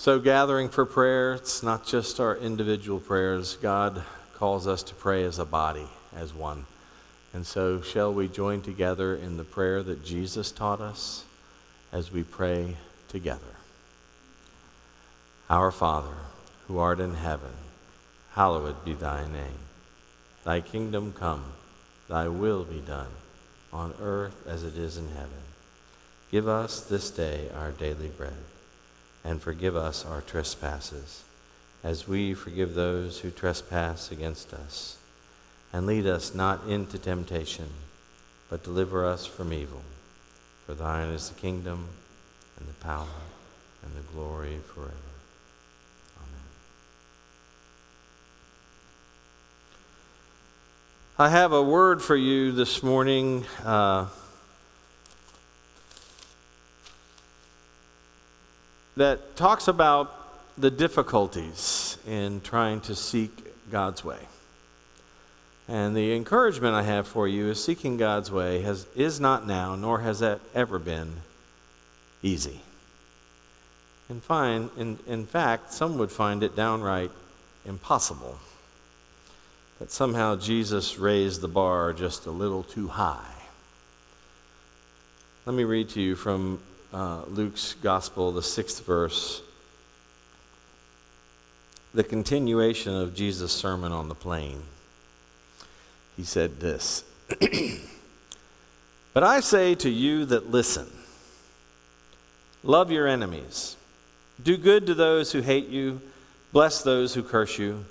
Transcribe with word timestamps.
So, 0.00 0.18
gathering 0.18 0.70
for 0.70 0.86
prayer, 0.86 1.34
it's 1.34 1.62
not 1.62 1.84
just 1.84 2.20
our 2.20 2.34
individual 2.34 3.00
prayers. 3.00 3.58
God 3.60 4.02
calls 4.36 4.66
us 4.66 4.84
to 4.84 4.94
pray 4.94 5.24
as 5.24 5.38
a 5.38 5.44
body, 5.44 5.86
as 6.16 6.32
one. 6.32 6.64
And 7.34 7.46
so, 7.46 7.82
shall 7.82 8.10
we 8.10 8.26
join 8.26 8.62
together 8.62 9.14
in 9.14 9.36
the 9.36 9.44
prayer 9.44 9.82
that 9.82 10.02
Jesus 10.02 10.52
taught 10.52 10.80
us 10.80 11.22
as 11.92 12.10
we 12.10 12.22
pray 12.22 12.78
together? 13.08 13.54
Our 15.50 15.70
Father, 15.70 16.16
who 16.66 16.78
art 16.78 17.00
in 17.00 17.12
heaven, 17.12 17.52
hallowed 18.32 18.82
be 18.86 18.94
thy 18.94 19.26
name. 19.26 19.60
Thy 20.44 20.62
kingdom 20.62 21.12
come, 21.12 21.44
thy 22.08 22.28
will 22.28 22.64
be 22.64 22.80
done, 22.80 23.12
on 23.70 23.92
earth 24.00 24.46
as 24.46 24.64
it 24.64 24.78
is 24.78 24.96
in 24.96 25.08
heaven. 25.08 25.42
Give 26.30 26.48
us 26.48 26.80
this 26.84 27.10
day 27.10 27.50
our 27.54 27.72
daily 27.72 28.08
bread 28.08 28.32
and 29.24 29.40
forgive 29.40 29.76
us 29.76 30.04
our 30.06 30.20
trespasses, 30.22 31.22
as 31.84 32.08
we 32.08 32.34
forgive 32.34 32.74
those 32.74 33.18
who 33.18 33.30
trespass 33.30 34.10
against 34.10 34.52
us. 34.54 34.96
And 35.72 35.86
lead 35.86 36.06
us 36.06 36.34
not 36.34 36.66
into 36.66 36.98
temptation, 36.98 37.68
but 38.48 38.64
deliver 38.64 39.06
us 39.06 39.26
from 39.26 39.52
evil. 39.52 39.82
For 40.66 40.74
thine 40.74 41.08
is 41.08 41.28
the 41.28 41.40
kingdom, 41.40 41.86
and 42.58 42.68
the 42.68 42.84
power, 42.84 43.06
and 43.82 43.94
the 43.94 44.12
glory 44.12 44.58
forever. 44.74 44.92
Amen. 46.18 46.42
I 51.18 51.28
have 51.28 51.52
a 51.52 51.62
word 51.62 52.02
for 52.02 52.16
you 52.16 52.52
this 52.52 52.82
morning. 52.82 53.44
Uh, 53.64 54.06
that 58.96 59.36
talks 59.36 59.68
about 59.68 60.14
the 60.58 60.70
difficulties 60.70 61.96
in 62.06 62.40
trying 62.40 62.80
to 62.82 62.94
seek 62.94 63.30
God's 63.70 64.04
way. 64.04 64.18
And 65.68 65.96
the 65.96 66.14
encouragement 66.16 66.74
I 66.74 66.82
have 66.82 67.06
for 67.06 67.28
you 67.28 67.48
is 67.50 67.62
seeking 67.62 67.96
God's 67.96 68.30
way 68.30 68.62
has, 68.62 68.84
is 68.96 69.20
not 69.20 69.46
now, 69.46 69.76
nor 69.76 70.00
has 70.00 70.18
that 70.18 70.40
ever 70.54 70.78
been 70.78 71.12
easy. 72.22 72.60
And 74.08 74.20
find, 74.22 74.70
in, 74.76 74.98
in 75.06 75.26
fact, 75.26 75.72
some 75.72 75.98
would 75.98 76.10
find 76.10 76.42
it 76.42 76.56
downright 76.56 77.12
impossible. 77.64 78.36
That 79.78 79.92
somehow 79.92 80.36
Jesus 80.36 80.98
raised 80.98 81.40
the 81.40 81.48
bar 81.48 81.92
just 81.92 82.26
a 82.26 82.30
little 82.32 82.64
too 82.64 82.88
high. 82.88 83.34
Let 85.46 85.54
me 85.54 85.62
read 85.64 85.90
to 85.90 86.00
you 86.00 86.16
from 86.16 86.60
uh, 86.92 87.22
Luke's 87.28 87.74
Gospel, 87.82 88.32
the 88.32 88.42
sixth 88.42 88.84
verse, 88.84 89.40
the 91.94 92.04
continuation 92.04 92.94
of 92.94 93.14
Jesus' 93.14 93.52
Sermon 93.52 93.92
on 93.92 94.08
the 94.08 94.14
Plain. 94.14 94.62
He 96.16 96.24
said 96.24 96.60
this 96.60 97.04
But 99.14 99.24
I 99.24 99.40
say 99.40 99.74
to 99.76 99.90
you 99.90 100.26
that 100.26 100.50
listen, 100.50 100.86
love 102.62 102.90
your 102.90 103.08
enemies, 103.08 103.76
do 104.42 104.56
good 104.56 104.86
to 104.86 104.94
those 104.94 105.32
who 105.32 105.40
hate 105.40 105.68
you, 105.68 106.00
bless 106.52 106.82
those 106.82 107.14
who 107.14 107.22
curse 107.22 107.58
you, 107.58 107.84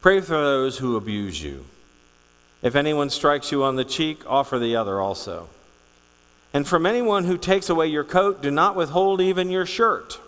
pray 0.00 0.20
for 0.20 0.34
those 0.34 0.78
who 0.78 0.96
abuse 0.96 1.42
you. 1.42 1.64
If 2.62 2.76
anyone 2.76 3.10
strikes 3.10 3.50
you 3.50 3.64
on 3.64 3.76
the 3.76 3.84
cheek, 3.84 4.22
offer 4.26 4.58
the 4.58 4.76
other 4.76 5.00
also. 5.00 5.48
And 6.54 6.66
from 6.66 6.86
anyone 6.86 7.24
who 7.24 7.38
takes 7.38 7.70
away 7.70 7.86
your 7.86 8.04
coat, 8.04 8.42
do 8.42 8.50
not 8.50 8.76
withhold 8.76 9.20
even 9.20 9.50
your 9.50 9.66
shirt. 9.66 10.18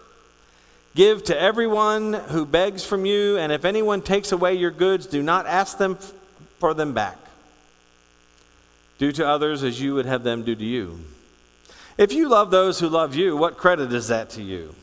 Give 0.94 1.22
to 1.24 1.38
everyone 1.38 2.12
who 2.12 2.46
begs 2.46 2.84
from 2.84 3.04
you, 3.04 3.36
and 3.36 3.52
if 3.52 3.64
anyone 3.64 4.00
takes 4.00 4.32
away 4.32 4.54
your 4.54 4.70
goods, 4.70 5.06
do 5.06 5.22
not 5.22 5.46
ask 5.46 5.76
them 5.76 5.98
for 6.60 6.72
them 6.72 6.92
back. 6.94 7.18
Do 8.98 9.10
to 9.12 9.26
others 9.26 9.64
as 9.64 9.80
you 9.80 9.94
would 9.94 10.06
have 10.06 10.22
them 10.22 10.44
do 10.44 10.54
to 10.54 10.64
you. 10.64 11.00
If 11.98 12.12
you 12.12 12.28
love 12.28 12.50
those 12.50 12.78
who 12.78 12.88
love 12.88 13.14
you, 13.16 13.36
what 13.36 13.56
credit 13.56 13.92
is 13.92 14.08
that 14.08 14.30
to 14.30 14.42
you? 14.42 14.74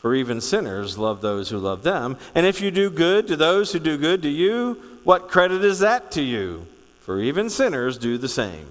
For 0.00 0.14
even 0.14 0.40
sinners 0.40 0.98
love 0.98 1.20
those 1.20 1.48
who 1.48 1.58
love 1.58 1.82
them. 1.82 2.16
And 2.34 2.44
if 2.44 2.60
you 2.60 2.70
do 2.70 2.90
good 2.90 3.28
to 3.28 3.36
those 3.36 3.72
who 3.72 3.78
do 3.78 3.96
good 3.98 4.22
to 4.22 4.28
you, 4.28 4.82
what 5.04 5.28
credit 5.28 5.64
is 5.64 5.80
that 5.80 6.12
to 6.12 6.22
you? 6.22 6.66
For 7.02 7.20
even 7.20 7.50
sinners 7.50 7.98
do 7.98 8.18
the 8.18 8.28
same. 8.28 8.66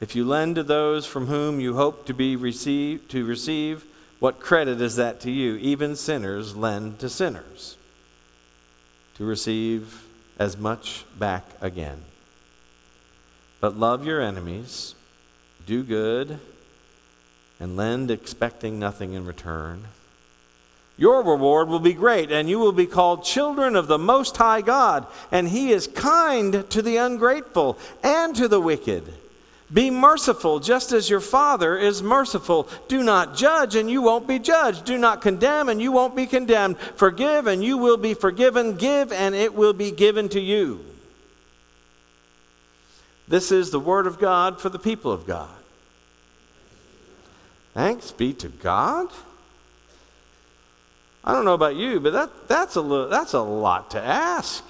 If 0.00 0.14
you 0.14 0.26
lend 0.26 0.56
to 0.56 0.62
those 0.62 1.06
from 1.06 1.26
whom 1.26 1.58
you 1.58 1.74
hope 1.74 2.06
to 2.06 2.14
be 2.14 2.36
received 2.36 3.12
to 3.12 3.24
receive, 3.24 3.84
what 4.18 4.40
credit 4.40 4.80
is 4.80 4.96
that 4.96 5.20
to 5.20 5.30
you? 5.30 5.56
Even 5.56 5.96
sinners 5.96 6.54
lend 6.54 6.98
to 7.00 7.08
sinners 7.08 7.76
to 9.16 9.24
receive 9.24 10.02
as 10.38 10.56
much 10.56 11.04
back 11.18 11.44
again. 11.62 12.02
But 13.60 13.78
love 13.78 14.04
your 14.04 14.20
enemies, 14.20 14.94
do 15.66 15.82
good, 15.82 16.38
and 17.58 17.76
lend 17.76 18.10
expecting 18.10 18.78
nothing 18.78 19.14
in 19.14 19.24
return. 19.24 19.82
Your 20.98 21.22
reward 21.22 21.68
will 21.68 21.80
be 21.80 21.94
great, 21.94 22.30
and 22.30 22.48
you 22.48 22.58
will 22.58 22.72
be 22.72 22.86
called 22.86 23.24
children 23.24 23.76
of 23.76 23.86
the 23.86 23.98
Most 23.98 24.36
High 24.36 24.60
God, 24.60 25.06
and 25.30 25.48
He 25.48 25.72
is 25.72 25.86
kind 25.86 26.68
to 26.70 26.82
the 26.82 26.98
ungrateful 26.98 27.78
and 28.02 28.36
to 28.36 28.48
the 28.48 28.60
wicked. 28.60 29.10
Be 29.72 29.90
merciful, 29.90 30.60
just 30.60 30.92
as 30.92 31.10
your 31.10 31.20
Father 31.20 31.76
is 31.76 32.00
merciful. 32.00 32.68
Do 32.86 33.02
not 33.02 33.36
judge, 33.36 33.74
and 33.74 33.90
you 33.90 34.00
won't 34.00 34.28
be 34.28 34.38
judged. 34.38 34.84
Do 34.84 34.96
not 34.96 35.22
condemn, 35.22 35.68
and 35.68 35.82
you 35.82 35.90
won't 35.90 36.14
be 36.14 36.26
condemned. 36.26 36.78
Forgive, 36.78 37.48
and 37.48 37.64
you 37.64 37.76
will 37.78 37.96
be 37.96 38.14
forgiven. 38.14 38.76
Give, 38.76 39.10
and 39.12 39.34
it 39.34 39.54
will 39.54 39.72
be 39.72 39.90
given 39.90 40.28
to 40.30 40.40
you. 40.40 40.84
This 43.26 43.50
is 43.50 43.70
the 43.70 43.80
Word 43.80 44.06
of 44.06 44.20
God 44.20 44.60
for 44.60 44.68
the 44.68 44.78
people 44.78 45.10
of 45.10 45.26
God. 45.26 45.48
Thanks 47.74 48.12
be 48.12 48.34
to 48.34 48.48
God. 48.48 49.08
I 51.24 51.32
don't 51.32 51.44
know 51.44 51.54
about 51.54 51.74
you, 51.74 51.98
but 51.98 52.12
that, 52.12 52.48
that's, 52.48 52.76
a, 52.76 52.80
little, 52.80 53.08
that's 53.08 53.32
a 53.32 53.40
lot 53.40 53.90
to 53.90 54.00
ask. 54.00 54.64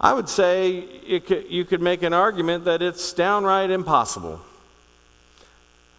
I 0.00 0.12
would 0.12 0.28
say 0.28 1.20
could, 1.26 1.46
you 1.50 1.64
could 1.64 1.82
make 1.82 2.02
an 2.02 2.12
argument 2.12 2.66
that 2.66 2.82
it's 2.82 3.12
downright 3.12 3.70
impossible. 3.70 4.40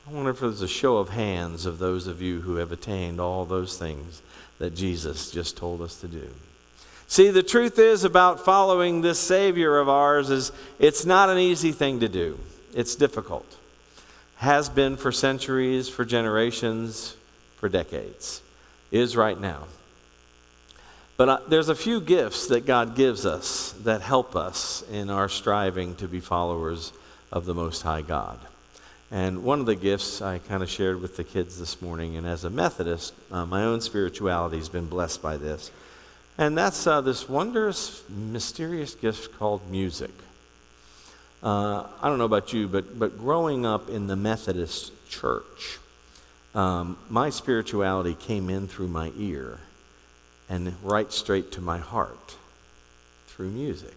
I 0.07 0.11
wonder 0.11 0.31
if 0.31 0.39
there's 0.39 0.61
a 0.61 0.67
show 0.67 0.97
of 0.97 1.09
hands 1.09 1.65
of 1.65 1.77
those 1.77 2.07
of 2.07 2.21
you 2.21 2.39
who 2.39 2.55
have 2.55 2.71
attained 2.71 3.19
all 3.19 3.45
those 3.45 3.77
things 3.77 4.21
that 4.57 4.75
Jesus 4.75 5.31
just 5.31 5.57
told 5.57 5.81
us 5.81 5.99
to 6.01 6.07
do. 6.07 6.27
See, 7.07 7.29
the 7.31 7.43
truth 7.43 7.79
is 7.79 8.03
about 8.03 8.45
following 8.45 9.01
this 9.01 9.19
Savior 9.19 9.77
of 9.77 9.89
ours 9.89 10.29
is 10.29 10.51
it's 10.79 11.05
not 11.05 11.29
an 11.29 11.37
easy 11.37 11.71
thing 11.71 11.99
to 11.99 12.07
do. 12.07 12.39
It's 12.73 12.95
difficult. 12.95 13.45
Has 14.37 14.69
been 14.69 14.95
for 14.95 15.11
centuries, 15.11 15.89
for 15.89 16.05
generations, 16.05 17.15
for 17.57 17.67
decades. 17.67 18.41
Is 18.91 19.17
right 19.17 19.39
now. 19.39 19.65
But 21.19 21.27
uh, 21.27 21.39
there's 21.49 21.67
a 21.67 21.75
few 21.75 21.99
gifts 21.99 22.47
that 22.47 22.65
God 22.65 22.95
gives 22.95 23.25
us 23.25 23.73
that 23.83 23.99
help 23.99 24.37
us 24.37 24.85
in 24.89 25.09
our 25.09 25.27
striving 25.27 25.95
to 25.95 26.07
be 26.07 26.21
followers 26.21 26.93
of 27.29 27.43
the 27.43 27.53
Most 27.53 27.81
High 27.81 28.03
God. 28.03 28.39
And 29.11 29.43
one 29.43 29.59
of 29.59 29.65
the 29.65 29.75
gifts 29.75 30.21
I 30.21 30.37
kind 30.39 30.63
of 30.63 30.69
shared 30.69 31.01
with 31.01 31.17
the 31.17 31.25
kids 31.25 31.59
this 31.59 31.81
morning, 31.81 32.15
and 32.15 32.25
as 32.25 32.45
a 32.45 32.49
Methodist, 32.49 33.13
uh, 33.33 33.45
my 33.45 33.65
own 33.65 33.81
spirituality 33.81 34.59
has 34.59 34.69
been 34.69 34.85
blessed 34.85 35.21
by 35.21 35.35
this. 35.35 35.69
And 36.37 36.57
that's 36.57 36.87
uh, 36.87 37.01
this 37.01 37.27
wondrous, 37.27 38.01
mysterious 38.07 38.95
gift 38.95 39.37
called 39.37 39.69
music. 39.69 40.13
Uh, 41.43 41.83
I 42.01 42.07
don't 42.07 42.19
know 42.19 42.23
about 42.23 42.53
you, 42.53 42.69
but, 42.69 42.97
but 42.97 43.19
growing 43.19 43.65
up 43.65 43.89
in 43.89 44.07
the 44.07 44.15
Methodist 44.15 44.93
church, 45.09 45.79
um, 46.55 46.95
my 47.09 47.29
spirituality 47.29 48.13
came 48.13 48.49
in 48.49 48.69
through 48.69 48.87
my 48.87 49.11
ear 49.17 49.59
and 50.49 50.73
right 50.83 51.11
straight 51.11 51.53
to 51.53 51.61
my 51.61 51.77
heart 51.77 52.35
through 53.27 53.49
music. 53.49 53.95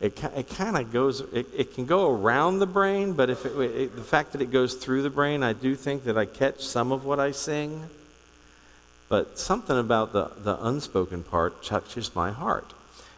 It, 0.00 0.20
it 0.36 0.48
kind 0.50 0.76
of 0.76 0.92
goes, 0.92 1.20
it, 1.20 1.46
it 1.56 1.74
can 1.74 1.86
go 1.86 2.10
around 2.10 2.58
the 2.58 2.66
brain, 2.66 3.12
but 3.12 3.30
if 3.30 3.46
it, 3.46 3.56
it, 3.56 3.96
the 3.96 4.02
fact 4.02 4.32
that 4.32 4.42
it 4.42 4.50
goes 4.50 4.74
through 4.74 5.02
the 5.02 5.10
brain, 5.10 5.42
I 5.42 5.52
do 5.52 5.76
think 5.76 6.04
that 6.04 6.18
I 6.18 6.24
catch 6.24 6.64
some 6.64 6.90
of 6.90 7.04
what 7.04 7.20
I 7.20 7.30
sing. 7.30 7.80
But 9.08 9.38
something 9.38 9.78
about 9.78 10.12
the, 10.12 10.30
the 10.38 10.64
unspoken 10.64 11.22
part 11.22 11.62
touches 11.64 12.16
my 12.16 12.30
heart. 12.30 12.72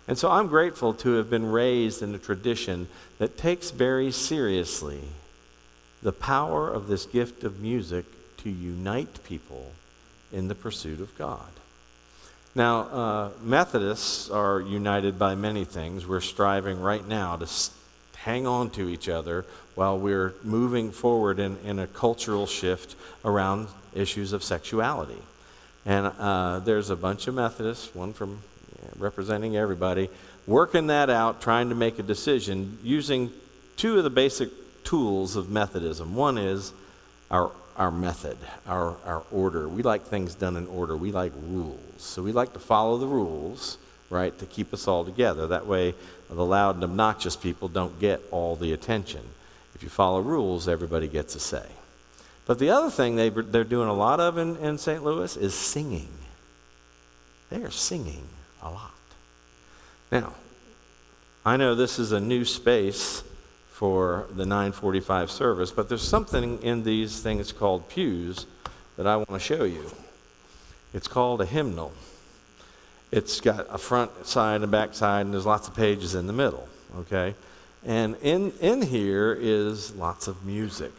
And 0.06 0.18
so 0.18 0.30
I'm 0.30 0.48
grateful 0.48 0.94
to 0.94 1.12
have 1.14 1.30
been 1.30 1.46
raised 1.46 2.02
in 2.02 2.14
a 2.14 2.18
tradition 2.18 2.88
that 3.18 3.38
takes 3.38 3.70
very 3.70 4.10
seriously 4.10 5.00
the 6.02 6.12
power 6.12 6.70
of 6.70 6.86
this 6.86 7.06
gift 7.06 7.44
of 7.44 7.60
music 7.60 8.04
to 8.38 8.50
unite 8.50 9.24
people 9.24 9.72
in 10.32 10.48
the 10.48 10.54
pursuit 10.54 11.00
of 11.00 11.16
God. 11.16 11.40
Now, 12.56 12.80
uh, 12.82 13.30
Methodists 13.42 14.30
are 14.30 14.60
united 14.60 15.18
by 15.18 15.34
many 15.34 15.64
things. 15.64 16.06
We're 16.06 16.20
striving 16.20 16.80
right 16.80 17.06
now 17.06 17.36
to 17.36 17.48
hang 18.14 18.46
on 18.46 18.70
to 18.70 18.88
each 18.88 19.08
other 19.08 19.44
while 19.74 19.98
we're 19.98 20.32
moving 20.44 20.92
forward 20.92 21.40
in, 21.40 21.58
in 21.64 21.80
a 21.80 21.88
cultural 21.88 22.46
shift 22.46 22.94
around 23.24 23.66
issues 23.92 24.32
of 24.32 24.44
sexuality. 24.44 25.20
And 25.84 26.12
uh, 26.18 26.60
there's 26.60 26.90
a 26.90 26.96
bunch 26.96 27.26
of 27.26 27.34
Methodists, 27.34 27.92
one 27.92 28.12
from 28.12 28.38
yeah, 28.82 28.90
representing 28.98 29.56
everybody, 29.56 30.08
working 30.46 30.86
that 30.86 31.10
out, 31.10 31.42
trying 31.42 31.70
to 31.70 31.74
make 31.74 31.98
a 31.98 32.04
decision 32.04 32.78
using 32.84 33.32
two 33.76 33.98
of 33.98 34.04
the 34.04 34.10
basic 34.10 34.50
tools 34.84 35.34
of 35.34 35.50
Methodism. 35.50 36.14
One 36.14 36.38
is 36.38 36.72
our 37.32 37.50
our 37.76 37.90
method, 37.90 38.36
our, 38.66 38.96
our 39.04 39.22
order. 39.32 39.68
We 39.68 39.82
like 39.82 40.04
things 40.06 40.34
done 40.34 40.56
in 40.56 40.66
order. 40.66 40.96
We 40.96 41.12
like 41.12 41.32
rules. 41.48 41.80
So 41.98 42.22
we 42.22 42.32
like 42.32 42.52
to 42.52 42.58
follow 42.58 42.98
the 42.98 43.06
rules, 43.06 43.78
right, 44.10 44.36
to 44.38 44.46
keep 44.46 44.72
us 44.72 44.86
all 44.86 45.04
together. 45.04 45.48
That 45.48 45.66
way, 45.66 45.94
the 46.30 46.44
loud 46.44 46.76
and 46.76 46.84
obnoxious 46.84 47.36
people 47.36 47.68
don't 47.68 47.98
get 47.98 48.20
all 48.30 48.56
the 48.56 48.72
attention. 48.72 49.22
If 49.74 49.82
you 49.82 49.88
follow 49.88 50.20
rules, 50.20 50.68
everybody 50.68 51.08
gets 51.08 51.34
a 51.34 51.40
say. 51.40 51.66
But 52.46 52.58
the 52.58 52.70
other 52.70 52.90
thing 52.90 53.16
they, 53.16 53.30
they're 53.30 53.64
doing 53.64 53.88
a 53.88 53.94
lot 53.94 54.20
of 54.20 54.38
in, 54.38 54.56
in 54.56 54.78
St. 54.78 55.02
Louis 55.02 55.36
is 55.36 55.54
singing. 55.54 56.08
They 57.50 57.62
are 57.62 57.70
singing 57.70 58.26
a 58.62 58.70
lot. 58.70 58.90
Now, 60.12 60.32
I 61.44 61.56
know 61.56 61.74
this 61.74 61.98
is 61.98 62.12
a 62.12 62.20
new 62.20 62.44
space 62.44 63.22
for 63.74 64.28
the 64.30 64.46
945 64.46 65.32
service, 65.32 65.72
but 65.72 65.88
there's 65.88 66.06
something 66.06 66.62
in 66.62 66.84
these 66.84 67.20
things 67.20 67.50
called 67.50 67.88
pews 67.88 68.46
that 68.96 69.08
I 69.08 69.16
want 69.16 69.30
to 69.30 69.40
show 69.40 69.64
you. 69.64 69.90
It's 70.92 71.08
called 71.08 71.40
a 71.40 71.44
hymnal. 71.44 71.92
It's 73.10 73.40
got 73.40 73.66
a 73.68 73.78
front 73.78 74.28
side 74.28 74.56
and 74.56 74.64
a 74.64 74.68
back 74.68 74.94
side, 74.94 75.22
and 75.22 75.34
there's 75.34 75.44
lots 75.44 75.66
of 75.66 75.74
pages 75.74 76.14
in 76.14 76.28
the 76.28 76.32
middle. 76.32 76.68
Okay? 77.00 77.34
And 77.84 78.14
in, 78.22 78.52
in 78.60 78.80
here 78.80 79.36
is 79.38 79.92
lots 79.96 80.28
of 80.28 80.46
music. 80.46 80.92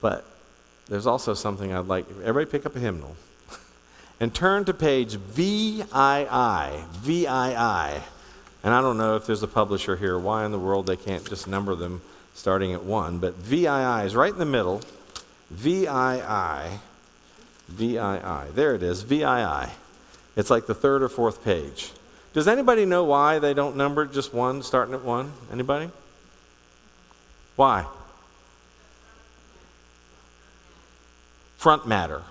But 0.00 0.24
there's 0.88 1.08
also 1.08 1.34
something 1.34 1.72
I'd 1.72 1.88
like 1.88 2.06
everybody 2.22 2.46
pick 2.46 2.66
up 2.66 2.76
a 2.76 2.78
hymnal 2.78 3.16
and 4.20 4.32
turn 4.32 4.64
to 4.66 4.74
page 4.74 5.14
VII. 5.14 5.82
VII. 7.02 8.02
And 8.64 8.72
I 8.72 8.80
don't 8.80 8.96
know 8.96 9.16
if 9.16 9.26
there's 9.26 9.42
a 9.42 9.48
publisher 9.48 9.94
here, 9.94 10.18
why 10.18 10.46
in 10.46 10.50
the 10.50 10.58
world 10.58 10.86
they 10.86 10.96
can't 10.96 11.28
just 11.28 11.46
number 11.46 11.74
them 11.74 12.00
starting 12.34 12.72
at 12.72 12.82
1. 12.82 13.18
But 13.18 13.34
VII 13.34 14.06
is 14.06 14.16
right 14.16 14.32
in 14.32 14.38
the 14.38 14.46
middle. 14.46 14.80
VII. 15.50 16.78
VII. 17.68 18.52
There 18.54 18.74
it 18.74 18.82
is, 18.82 19.02
VII. 19.02 19.70
It's 20.36 20.50
like 20.50 20.66
the 20.66 20.74
third 20.74 21.02
or 21.02 21.10
fourth 21.10 21.44
page. 21.44 21.92
Does 22.32 22.48
anybody 22.48 22.86
know 22.86 23.04
why 23.04 23.38
they 23.38 23.52
don't 23.54 23.76
number 23.76 24.06
just 24.06 24.32
one, 24.32 24.62
starting 24.62 24.94
at 24.94 25.04
1? 25.04 25.30
Anybody? 25.52 25.90
Why? 27.56 27.84
Front 31.58 31.86
matter. 31.86 32.22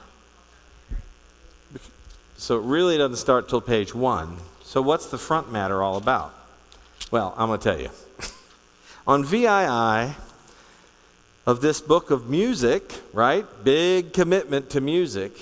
So 2.38 2.58
it 2.58 2.64
really 2.64 2.98
doesn't 2.98 3.18
start 3.18 3.50
till 3.50 3.62
page 3.62 3.96
1. 3.96 4.36
So, 4.66 4.82
what's 4.82 5.08
the 5.08 5.18
front 5.18 5.52
matter 5.52 5.82
all 5.84 5.98
about? 5.98 6.34
Well, 7.12 7.34
I'm 7.38 7.48
going 7.48 7.60
to 7.60 7.64
tell 7.64 7.80
you. 7.80 7.90
On 9.08 9.24
VII 9.24 10.16
of 11.46 11.62
this 11.62 11.82
book 11.82 12.12
of 12.12 12.30
music, 12.30 12.94
right? 13.12 13.46
Big 13.64 14.14
commitment 14.14 14.72
to 14.72 14.82
music. 14.82 15.34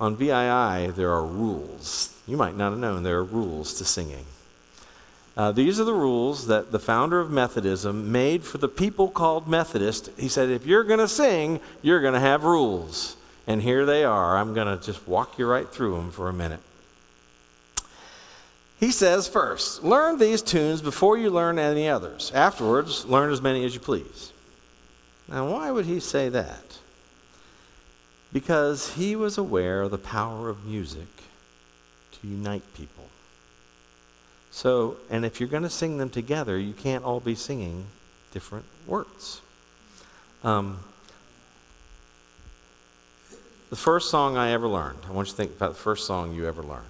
On 0.00 0.16
VII, 0.16 0.92
there 0.92 1.12
are 1.12 1.24
rules. 1.24 2.12
You 2.26 2.36
might 2.36 2.56
not 2.56 2.70
have 2.70 2.78
known 2.78 3.02
there 3.02 3.18
are 3.18 3.24
rules 3.24 3.74
to 3.74 3.84
singing. 3.84 4.24
Uh, 5.36 5.52
these 5.52 5.78
are 5.80 5.84
the 5.84 5.92
rules 5.92 6.48
that 6.48 6.72
the 6.72 6.78
founder 6.78 7.20
of 7.20 7.30
Methodism 7.30 8.10
made 8.10 8.42
for 8.42 8.58
the 8.58 8.68
people 8.68 9.08
called 9.08 9.46
Methodist. 9.46 10.10
He 10.18 10.28
said, 10.28 10.50
if 10.50 10.66
you're 10.66 10.84
going 10.84 10.98
to 10.98 11.08
sing, 11.08 11.60
you're 11.82 12.00
going 12.00 12.14
to 12.14 12.20
have 12.20 12.44
rules. 12.44 13.16
And 13.46 13.62
here 13.62 13.86
they 13.86 14.04
are. 14.04 14.36
I'm 14.36 14.54
going 14.54 14.78
to 14.78 14.84
just 14.84 15.06
walk 15.06 15.38
you 15.38 15.46
right 15.46 15.68
through 15.68 15.94
them 15.94 16.10
for 16.10 16.28
a 16.28 16.32
minute. 16.32 16.60
He 18.78 18.90
says 18.90 19.26
first, 19.26 19.82
learn 19.82 20.18
these 20.18 20.42
tunes 20.42 20.82
before 20.82 21.16
you 21.16 21.30
learn 21.30 21.58
any 21.58 21.88
others. 21.88 22.30
Afterwards, 22.34 23.06
learn 23.06 23.32
as 23.32 23.40
many 23.40 23.64
as 23.64 23.72
you 23.72 23.80
please. 23.80 24.32
Now, 25.28 25.50
why 25.50 25.70
would 25.70 25.86
he 25.86 26.00
say 26.00 26.28
that? 26.28 26.78
Because 28.32 28.92
he 28.92 29.16
was 29.16 29.38
aware 29.38 29.82
of 29.82 29.90
the 29.90 29.98
power 29.98 30.48
of 30.50 30.66
music 30.66 31.08
to 32.12 32.28
unite 32.28 32.62
people. 32.74 33.04
So, 34.50 34.96
and 35.10 35.24
if 35.24 35.40
you're 35.40 35.48
going 35.48 35.62
to 35.62 35.70
sing 35.70 35.96
them 35.96 36.10
together, 36.10 36.58
you 36.58 36.72
can't 36.72 37.04
all 37.04 37.20
be 37.20 37.34
singing 37.34 37.84
different 38.32 38.66
words. 38.86 39.40
Um, 40.44 40.78
the 43.70 43.76
first 43.76 44.10
song 44.10 44.36
I 44.36 44.52
ever 44.52 44.68
learned, 44.68 44.98
I 45.08 45.12
want 45.12 45.28
you 45.28 45.32
to 45.32 45.36
think 45.36 45.56
about 45.56 45.72
the 45.72 45.80
first 45.80 46.06
song 46.06 46.34
you 46.34 46.46
ever 46.46 46.62
learned. 46.62 46.84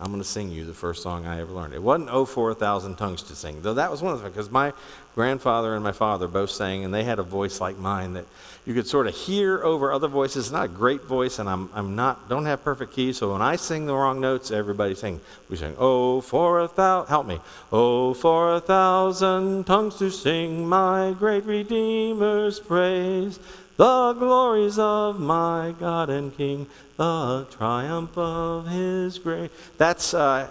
I'm 0.00 0.12
going 0.12 0.22
to 0.22 0.28
sing 0.28 0.52
you 0.52 0.64
the 0.64 0.74
first 0.74 1.02
song 1.02 1.26
I 1.26 1.40
ever 1.40 1.52
learned. 1.52 1.74
It 1.74 1.82
wasn't 1.82 2.10
Oh 2.12 2.24
for 2.24 2.50
a 2.50 2.54
Thousand 2.54 2.96
Tongues 2.96 3.24
to 3.24 3.34
Sing, 3.34 3.62
though 3.62 3.74
that 3.74 3.90
was 3.90 4.00
one 4.00 4.12
of 4.14 4.22
them, 4.22 4.30
because 4.30 4.48
my 4.48 4.72
grandfather 5.16 5.74
and 5.74 5.82
my 5.82 5.90
father 5.90 6.28
both 6.28 6.50
sang, 6.50 6.84
and 6.84 6.94
they 6.94 7.02
had 7.02 7.18
a 7.18 7.24
voice 7.24 7.60
like 7.60 7.78
mine 7.78 8.12
that 8.12 8.24
you 8.64 8.74
could 8.74 8.86
sort 8.86 9.08
of 9.08 9.16
hear 9.16 9.60
over 9.60 9.92
other 9.92 10.06
voices. 10.06 10.46
It's 10.46 10.52
not 10.52 10.66
a 10.66 10.68
great 10.68 11.02
voice, 11.02 11.40
and 11.40 11.48
I'm, 11.48 11.68
I'm 11.74 11.96
not, 11.96 12.28
don't 12.28 12.44
have 12.44 12.62
perfect 12.62 12.92
keys, 12.92 13.16
so 13.16 13.32
when 13.32 13.42
I 13.42 13.56
sing 13.56 13.86
the 13.86 13.94
wrong 13.94 14.20
notes, 14.20 14.52
everybody 14.52 14.94
sing. 14.94 15.20
We 15.50 15.56
sing, 15.56 15.74
Oh 15.78 16.20
for 16.20 16.60
a 16.60 16.68
thousand, 16.68 17.08
help 17.08 17.26
me. 17.26 17.40
Oh 17.72 18.14
for 18.14 18.54
a 18.54 18.60
thousand 18.60 19.64
tongues 19.66 19.96
to 19.96 20.10
sing 20.12 20.68
my 20.68 21.12
great 21.18 21.44
Redeemer's 21.44 22.60
praise 22.60 23.40
the 23.78 24.12
glories 24.12 24.76
of 24.78 25.20
my 25.20 25.72
God 25.78 26.10
and 26.10 26.36
King, 26.36 26.66
the 26.96 27.46
triumph 27.52 28.18
of 28.18 28.66
his 28.66 29.18
grace. 29.20 29.50
That's 29.78 30.12
uh, 30.14 30.48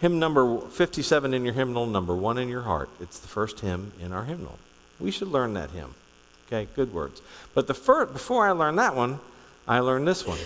hymn 0.00 0.20
number 0.20 0.60
57 0.60 1.34
in 1.34 1.44
your 1.44 1.52
hymnal, 1.52 1.86
number 1.86 2.14
one 2.14 2.38
in 2.38 2.48
your 2.48 2.62
heart. 2.62 2.88
It's 3.00 3.18
the 3.18 3.28
first 3.28 3.58
hymn 3.58 3.92
in 4.00 4.12
our 4.12 4.24
hymnal. 4.24 4.56
We 5.00 5.10
should 5.10 5.28
learn 5.28 5.54
that 5.54 5.70
hymn. 5.70 5.92
Okay, 6.46 6.68
good 6.76 6.94
words. 6.94 7.20
But 7.54 7.66
the 7.66 7.74
first, 7.74 8.12
before 8.12 8.46
I 8.46 8.52
learn 8.52 8.76
that 8.76 8.94
one, 8.94 9.18
I 9.66 9.80
learned 9.80 10.06
this 10.06 10.24
one. 10.24 10.38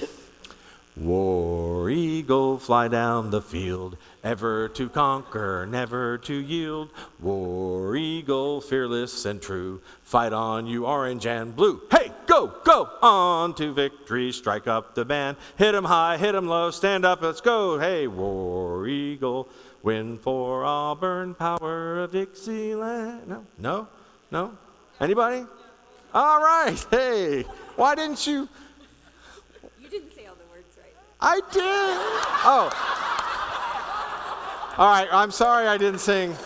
War 0.97 1.91
eagle, 1.91 2.59
fly 2.59 2.87
down 2.87 3.31
the 3.31 3.43
field, 3.43 3.97
ever 4.23 4.69
to 4.69 4.89
conquer, 4.89 5.67
never 5.69 6.19
to 6.19 6.35
yield. 6.35 6.89
War 7.21 7.97
eagle, 7.97 8.61
fearless 8.61 9.25
and 9.25 9.43
true, 9.43 9.81
fight 10.05 10.33
on, 10.33 10.69
you 10.69 10.87
orange 10.87 11.27
and 11.27 11.57
blue. 11.57 11.81
Hey, 11.91 12.04
go, 12.35 12.53
go 12.65 12.89
on 13.03 13.55
to 13.55 13.73
victory, 13.73 14.33
strike 14.33 14.67
up 14.67 14.95
the 14.95 15.05
band, 15.05 15.37
hit 15.57 15.75
'em 15.75 15.85
high, 15.85 16.17
hit 16.17 16.35
'em 16.35 16.49
low, 16.49 16.71
stand 16.71 17.05
up, 17.05 17.23
let's 17.23 17.41
go. 17.41 17.79
Hey, 17.79 18.07
war 18.07 18.87
eagle, 18.87 19.49
win 19.83 20.19
for 20.19 20.65
Auburn, 20.65 21.35
power 21.35 22.01
of 22.03 22.13
Dixieland. 22.13 23.29
No, 23.29 23.47
no, 23.59 23.89
no. 24.31 24.53
Anybody? 25.01 25.47
All 26.13 26.41
right. 26.41 26.87
Hey, 26.91 27.43
why 27.77 27.95
didn't 27.95 28.27
you? 28.27 28.49
You 29.81 29.89
didn't 29.89 30.15
say 30.15 30.27
all 30.27 30.35
the 30.37 30.45
words 30.53 30.77
right. 30.79 30.95
I 31.21 31.41
did. 31.53 31.65
Oh. 32.47 32.71
All 34.79 34.89
right. 34.89 35.09
I'm 35.13 35.33
sorry 35.33 35.67
I 35.67 35.77
didn't 35.77 36.01
sing. 36.01 36.37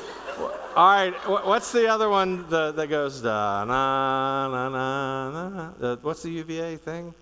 All 0.78 0.86
right. 0.86 1.12
What's 1.44 1.72
the 1.72 1.88
other 1.88 2.08
one 2.08 2.48
the, 2.50 2.70
that 2.70 2.86
goes 2.86 3.20
da 3.20 3.64
na 3.64 4.48
na 4.48 4.68
na 4.68 5.48
na? 5.50 5.72
Uh, 5.82 5.96
what's 6.02 6.22
the 6.22 6.30
UVA 6.30 6.76
thing? 6.76 7.14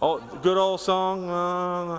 Oh, 0.00 0.20
good 0.40 0.56
old 0.56 0.80
song. 0.80 1.28
Uh, 1.28 1.98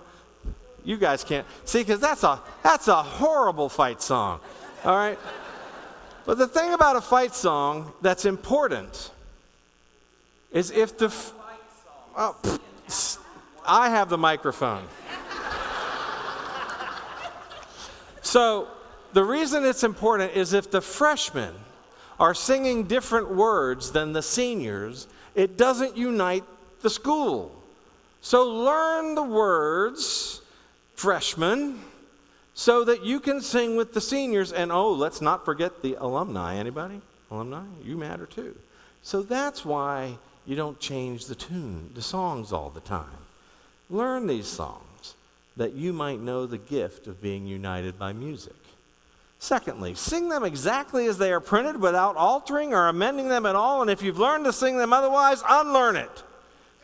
you 0.85 0.95
guys 0.95 1.25
can't 1.25 1.45
see 1.65 1.79
because 1.79 2.00
that's 2.00 2.24
a 2.24 2.39
that's 2.63 2.88
a 2.88 3.03
horrible 3.03 3.67
fight 3.67 4.01
song. 4.01 4.39
All 4.85 4.95
right. 4.95 5.19
But 6.25 6.38
the 6.38 6.47
thing 6.47 6.71
about 6.71 6.95
a 6.95 7.01
fight 7.01 7.35
song 7.35 7.91
that's 8.01 8.24
important 8.24 9.12
is 10.53 10.71
if 10.71 10.97
the. 10.97 11.13
Oh, 12.15 12.33
pfft, 12.88 13.17
I 13.67 13.89
have 13.89 14.07
the 14.07 14.17
microphone. 14.17 14.88
so, 18.21 18.69
the 19.15 19.24
reason 19.24 19.63
it's 19.63 19.86
important 19.86 20.34
is 20.34 20.51
if 20.51 20.72
the 20.72 20.81
freshmen 20.81 21.53
are 22.19 22.34
singing 22.34 22.84
different 22.84 23.34
words 23.34 23.93
than 23.93 24.12
the 24.12 24.22
seniors, 24.22 25.07
it 25.36 25.55
doesn't 25.55 25.95
unite 25.95 26.43
the 26.81 26.89
school. 26.89 27.50
So, 28.19 28.50
learn 28.50 29.15
the 29.15 29.24
words, 29.24 30.41
freshmen, 30.95 31.79
so 32.55 32.84
that 32.84 33.05
you 33.05 33.22
can 33.22 33.39
sing 33.39 33.77
with 33.77 33.93
the 33.93 34.01
seniors. 34.01 34.51
And 34.51 34.69
oh, 34.69 34.91
let's 34.91 35.22
not 35.22 35.45
forget 35.45 35.81
the 35.81 35.95
alumni. 35.98 36.57
Anybody? 36.57 37.00
Alumni? 37.31 37.63
You 37.86 37.95
matter 37.95 38.25
too. 38.25 38.53
So, 39.03 39.22
that's 39.22 39.63
why 39.63 40.17
you 40.45 40.57
don't 40.57 40.77
change 40.81 41.27
the 41.27 41.36
tune, 41.36 41.91
the 41.95 42.01
songs 42.01 42.51
all 42.51 42.69
the 42.69 42.81
time. 42.81 43.22
Learn 43.89 44.27
these 44.27 44.48
songs 44.48 45.15
that 45.55 45.72
you 45.72 45.93
might 45.93 46.19
know 46.19 46.45
the 46.45 46.57
gift 46.57 47.07
of 47.07 47.22
being 47.22 47.48
united 47.48 47.98
by 47.98 48.12
music. 48.12 48.64
Secondly, 49.45 49.93
sing 49.93 50.27
them 50.27 50.43
exactly 50.43 51.05
as 51.05 51.19
they 51.19 51.31
are 51.31 51.39
printed 51.39 51.79
without 51.79 52.15
altering 52.15 52.73
or 52.73 52.87
amending 52.87 53.29
them 53.29 53.45
at 53.45 53.55
all. 53.55 53.83
And 53.83 53.91
if 53.91 54.01
you've 54.01 54.17
learned 54.17 54.45
to 54.45 54.53
sing 54.53 54.75
them 54.75 54.91
otherwise, 54.91 55.43
unlearn 55.47 55.97
it. 55.97 56.23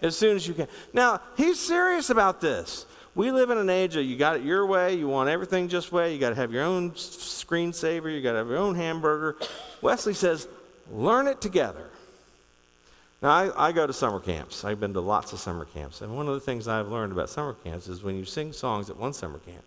as 0.01 0.17
soon 0.17 0.35
as 0.35 0.47
you 0.47 0.53
can. 0.53 0.67
Now, 0.93 1.21
he's 1.37 1.59
serious 1.59 2.09
about 2.09 2.41
this. 2.41 2.85
We 3.13 3.31
live 3.31 3.49
in 3.49 3.57
an 3.57 3.69
age 3.69 3.95
of 3.95 4.05
you 4.05 4.15
got 4.15 4.37
it 4.37 4.43
your 4.43 4.65
way, 4.65 4.95
you 4.95 5.07
want 5.07 5.29
everything 5.29 5.67
just 5.67 5.91
way, 5.91 6.13
you 6.13 6.19
got 6.19 6.29
to 6.29 6.35
have 6.35 6.53
your 6.53 6.63
own 6.63 6.91
screensaver, 6.91 8.13
you 8.13 8.21
got 8.21 8.31
to 8.33 8.37
have 8.39 8.47
your 8.47 8.57
own 8.57 8.75
hamburger. 8.75 9.37
Wesley 9.81 10.13
says, 10.13 10.47
learn 10.91 11.27
it 11.27 11.41
together. 11.41 11.85
Now, 13.21 13.29
I, 13.29 13.67
I 13.67 13.71
go 13.73 13.85
to 13.85 13.93
summer 13.93 14.19
camps. 14.19 14.63
I've 14.63 14.79
been 14.79 14.93
to 14.93 15.01
lots 15.01 15.33
of 15.33 15.39
summer 15.39 15.65
camps. 15.65 16.01
And 16.01 16.15
one 16.15 16.27
of 16.27 16.35
the 16.35 16.39
things 16.39 16.67
I've 16.67 16.87
learned 16.87 17.11
about 17.11 17.29
summer 17.29 17.53
camps 17.65 17.87
is 17.87 18.01
when 18.01 18.15
you 18.15 18.25
sing 18.25 18.53
songs 18.53 18.89
at 18.89 18.97
one 18.97 19.13
summer 19.13 19.39
camp, 19.39 19.63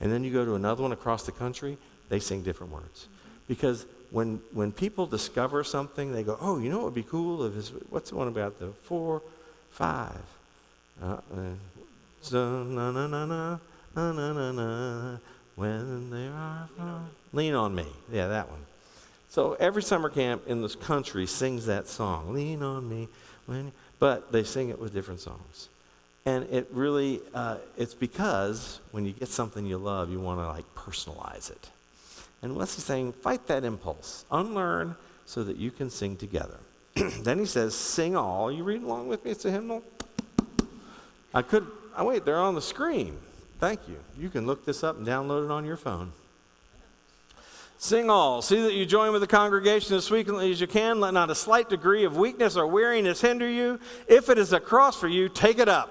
and 0.00 0.10
then 0.10 0.24
you 0.24 0.32
go 0.32 0.44
to 0.44 0.54
another 0.54 0.82
one 0.82 0.92
across 0.92 1.24
the 1.24 1.32
country, 1.32 1.78
they 2.10 2.20
sing 2.20 2.42
different 2.42 2.72
words. 2.74 3.08
Because 3.48 3.86
when 4.10 4.40
when 4.52 4.72
people 4.72 5.06
discover 5.06 5.64
something, 5.64 6.12
they 6.12 6.22
go, 6.22 6.36
"Oh, 6.40 6.58
you 6.58 6.68
know 6.68 6.78
what 6.78 6.86
would 6.86 6.94
be 6.94 7.02
cool 7.02 7.44
if 7.44 7.56
it's, 7.56 7.68
what's 7.88 8.10
the 8.10 8.16
one 8.16 8.28
about 8.28 8.58
the 8.58 8.68
four, 8.84 9.22
five, 9.70 10.20
uh, 11.02 11.16
uh, 11.32 12.30
na 12.32 12.90
na 12.90 12.90
na 12.90 13.26
na 13.26 13.58
na 13.94 14.12
na 14.12 14.32
na 14.32 14.52
na 14.52 15.16
when 15.56 16.10
they 16.10 16.26
are 16.26 16.68
lean 17.32 17.54
on 17.54 17.74
me." 17.74 17.86
Yeah, 18.12 18.28
that 18.28 18.50
one. 18.50 18.60
So 19.30 19.54
every 19.54 19.82
summer 19.82 20.10
camp 20.10 20.48
in 20.48 20.60
this 20.60 20.74
country 20.74 21.26
sings 21.26 21.66
that 21.66 21.88
song, 21.88 22.34
"Lean 22.34 22.62
on 22.62 22.88
me," 22.88 23.08
when, 23.46 23.72
but 23.98 24.32
they 24.32 24.44
sing 24.44 24.70
it 24.70 24.78
with 24.78 24.92
different 24.92 25.20
songs. 25.20 25.68
And 26.26 26.44
it 26.52 26.68
really, 26.72 27.20
uh, 27.34 27.56
it's 27.78 27.94
because 27.94 28.78
when 28.90 29.06
you 29.06 29.12
get 29.12 29.28
something 29.28 29.64
you 29.64 29.78
love, 29.78 30.10
you 30.10 30.20
want 30.20 30.40
to 30.40 30.46
like 30.48 30.74
personalize 30.74 31.50
it. 31.50 31.70
And 32.42 32.56
Wesley's 32.56 32.84
saying, 32.84 33.12
fight 33.12 33.46
that 33.48 33.64
impulse. 33.64 34.24
Unlearn 34.30 34.96
so 35.26 35.44
that 35.44 35.56
you 35.56 35.70
can 35.70 35.90
sing 35.90 36.16
together. 36.16 36.58
then 36.94 37.38
he 37.38 37.46
says, 37.46 37.74
sing 37.74 38.16
all. 38.16 38.50
You 38.50 38.64
read 38.64 38.82
along 38.82 39.08
with 39.08 39.24
me? 39.24 39.30
It's 39.30 39.44
a 39.44 39.50
hymnal. 39.50 39.82
I 41.34 41.42
could, 41.42 41.66
oh, 41.96 42.04
wait, 42.06 42.24
they're 42.24 42.38
on 42.38 42.54
the 42.54 42.62
screen. 42.62 43.16
Thank 43.60 43.80
you. 43.88 43.96
You 44.18 44.30
can 44.30 44.46
look 44.46 44.64
this 44.64 44.82
up 44.82 44.96
and 44.96 45.06
download 45.06 45.44
it 45.44 45.50
on 45.50 45.64
your 45.64 45.76
phone. 45.76 46.12
Sing 47.78 48.10
all. 48.10 48.42
See 48.42 48.62
that 48.62 48.74
you 48.74 48.84
join 48.84 49.12
with 49.12 49.22
the 49.22 49.26
congregation 49.26 49.96
as 49.96 50.08
frequently 50.08 50.50
as 50.50 50.60
you 50.60 50.66
can. 50.66 51.00
Let 51.00 51.14
not 51.14 51.30
a 51.30 51.34
slight 51.34 51.70
degree 51.70 52.04
of 52.04 52.16
weakness 52.16 52.56
or 52.56 52.66
weariness 52.66 53.20
hinder 53.22 53.48
you. 53.48 53.80
If 54.06 54.28
it 54.28 54.36
is 54.36 54.52
a 54.52 54.60
cross 54.60 55.00
for 55.00 55.08
you, 55.08 55.30
take 55.30 55.58
it 55.58 55.68
up, 55.68 55.90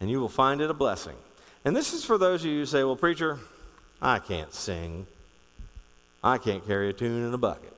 and 0.00 0.08
you 0.08 0.20
will 0.20 0.28
find 0.28 0.60
it 0.60 0.70
a 0.70 0.74
blessing. 0.74 1.16
And 1.64 1.74
this 1.74 1.94
is 1.94 2.04
for 2.04 2.16
those 2.16 2.44
of 2.44 2.50
you 2.50 2.60
who 2.60 2.66
say, 2.66 2.84
Well, 2.84 2.94
preacher, 2.94 3.40
I 4.00 4.20
can't 4.20 4.54
sing. 4.54 5.08
I 6.22 6.38
can't 6.38 6.66
carry 6.66 6.90
a 6.90 6.92
tune 6.92 7.26
in 7.26 7.34
a 7.34 7.38
bucket. 7.38 7.72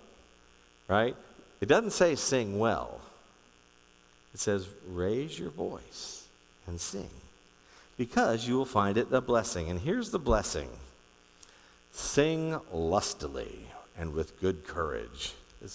Right? 0.89 1.17
It 1.61 1.67
doesn't 1.67 1.93
say 1.93 2.15
sing 2.15 2.59
well. 2.59 3.01
It 4.35 4.41
says 4.41 4.67
raise 4.89 5.39
your 5.39 5.51
voice 5.51 6.25
and 6.67 6.81
sing 6.81 7.11
because 7.97 8.47
you 8.47 8.57
will 8.57 8.65
find 8.65 8.97
it 8.97 9.09
a 9.13 9.21
blessing. 9.21 9.69
And 9.69 9.79
here's 9.79 10.11
the 10.11 10.19
blessing 10.19 10.69
sing 11.93 12.59
lustily 12.73 13.59
and 13.99 14.15
with 14.15 14.41
good 14.41 14.67
courage. 14.67 15.33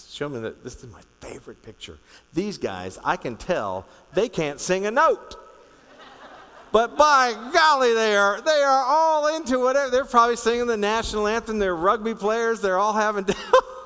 show 0.09 0.27
me 0.27 0.39
that 0.39 0.63
this 0.63 0.83
is 0.83 0.91
my 0.91 1.01
favorite 1.21 1.61
picture. 1.63 1.97
These 2.33 2.57
guys, 2.57 2.97
I 3.03 3.17
can 3.17 3.35
tell 3.35 3.85
they 4.13 4.29
can't 4.29 4.59
sing 4.59 4.85
a 4.85 4.91
note. 4.91 5.35
But 6.75 6.97
by 6.97 7.33
golly, 7.53 7.93
they 7.93 8.17
are 8.17 8.41
they 8.41 8.61
are 8.61 8.83
all 8.85 9.33
into 9.33 9.59
whatever. 9.59 9.91
They're 9.91 10.03
probably 10.03 10.35
singing 10.35 10.67
the 10.67 10.75
national 10.75 11.25
anthem. 11.25 11.57
They're 11.57 11.73
rugby 11.73 12.15
players. 12.15 12.59
They're 12.59 12.77
all 12.77 12.91
having. 12.91 13.25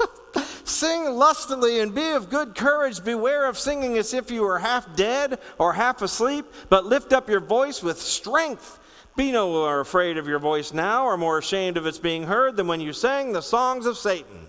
Sing 0.63 1.05
lustily 1.05 1.81
and 1.81 1.93
be 1.93 2.13
of 2.13 2.31
good 2.31 2.55
courage. 2.55 3.03
Beware 3.03 3.47
of 3.47 3.59
singing 3.59 3.95
as 3.99 4.15
if 4.15 4.31
you 4.31 4.41
were 4.41 4.57
half 4.57 4.95
dead 4.95 5.37
or 5.59 5.71
half 5.71 6.01
asleep, 6.01 6.47
but 6.69 6.83
lift 6.83 7.13
up 7.13 7.29
your 7.29 7.41
voice 7.41 7.83
with 7.83 8.01
strength. 8.01 8.79
Be 9.15 9.31
no 9.31 9.51
more 9.51 9.81
afraid 9.81 10.17
of 10.17 10.27
your 10.27 10.39
voice 10.39 10.73
now 10.73 11.05
or 11.05 11.15
more 11.15 11.37
ashamed 11.37 11.77
of 11.77 11.85
its 11.85 11.99
being 11.99 12.23
heard 12.23 12.55
than 12.55 12.65
when 12.65 12.81
you 12.81 12.93
sang 12.93 13.33
the 13.33 13.43
songs 13.43 13.85
of 13.85 13.99
Satan. 13.99 14.47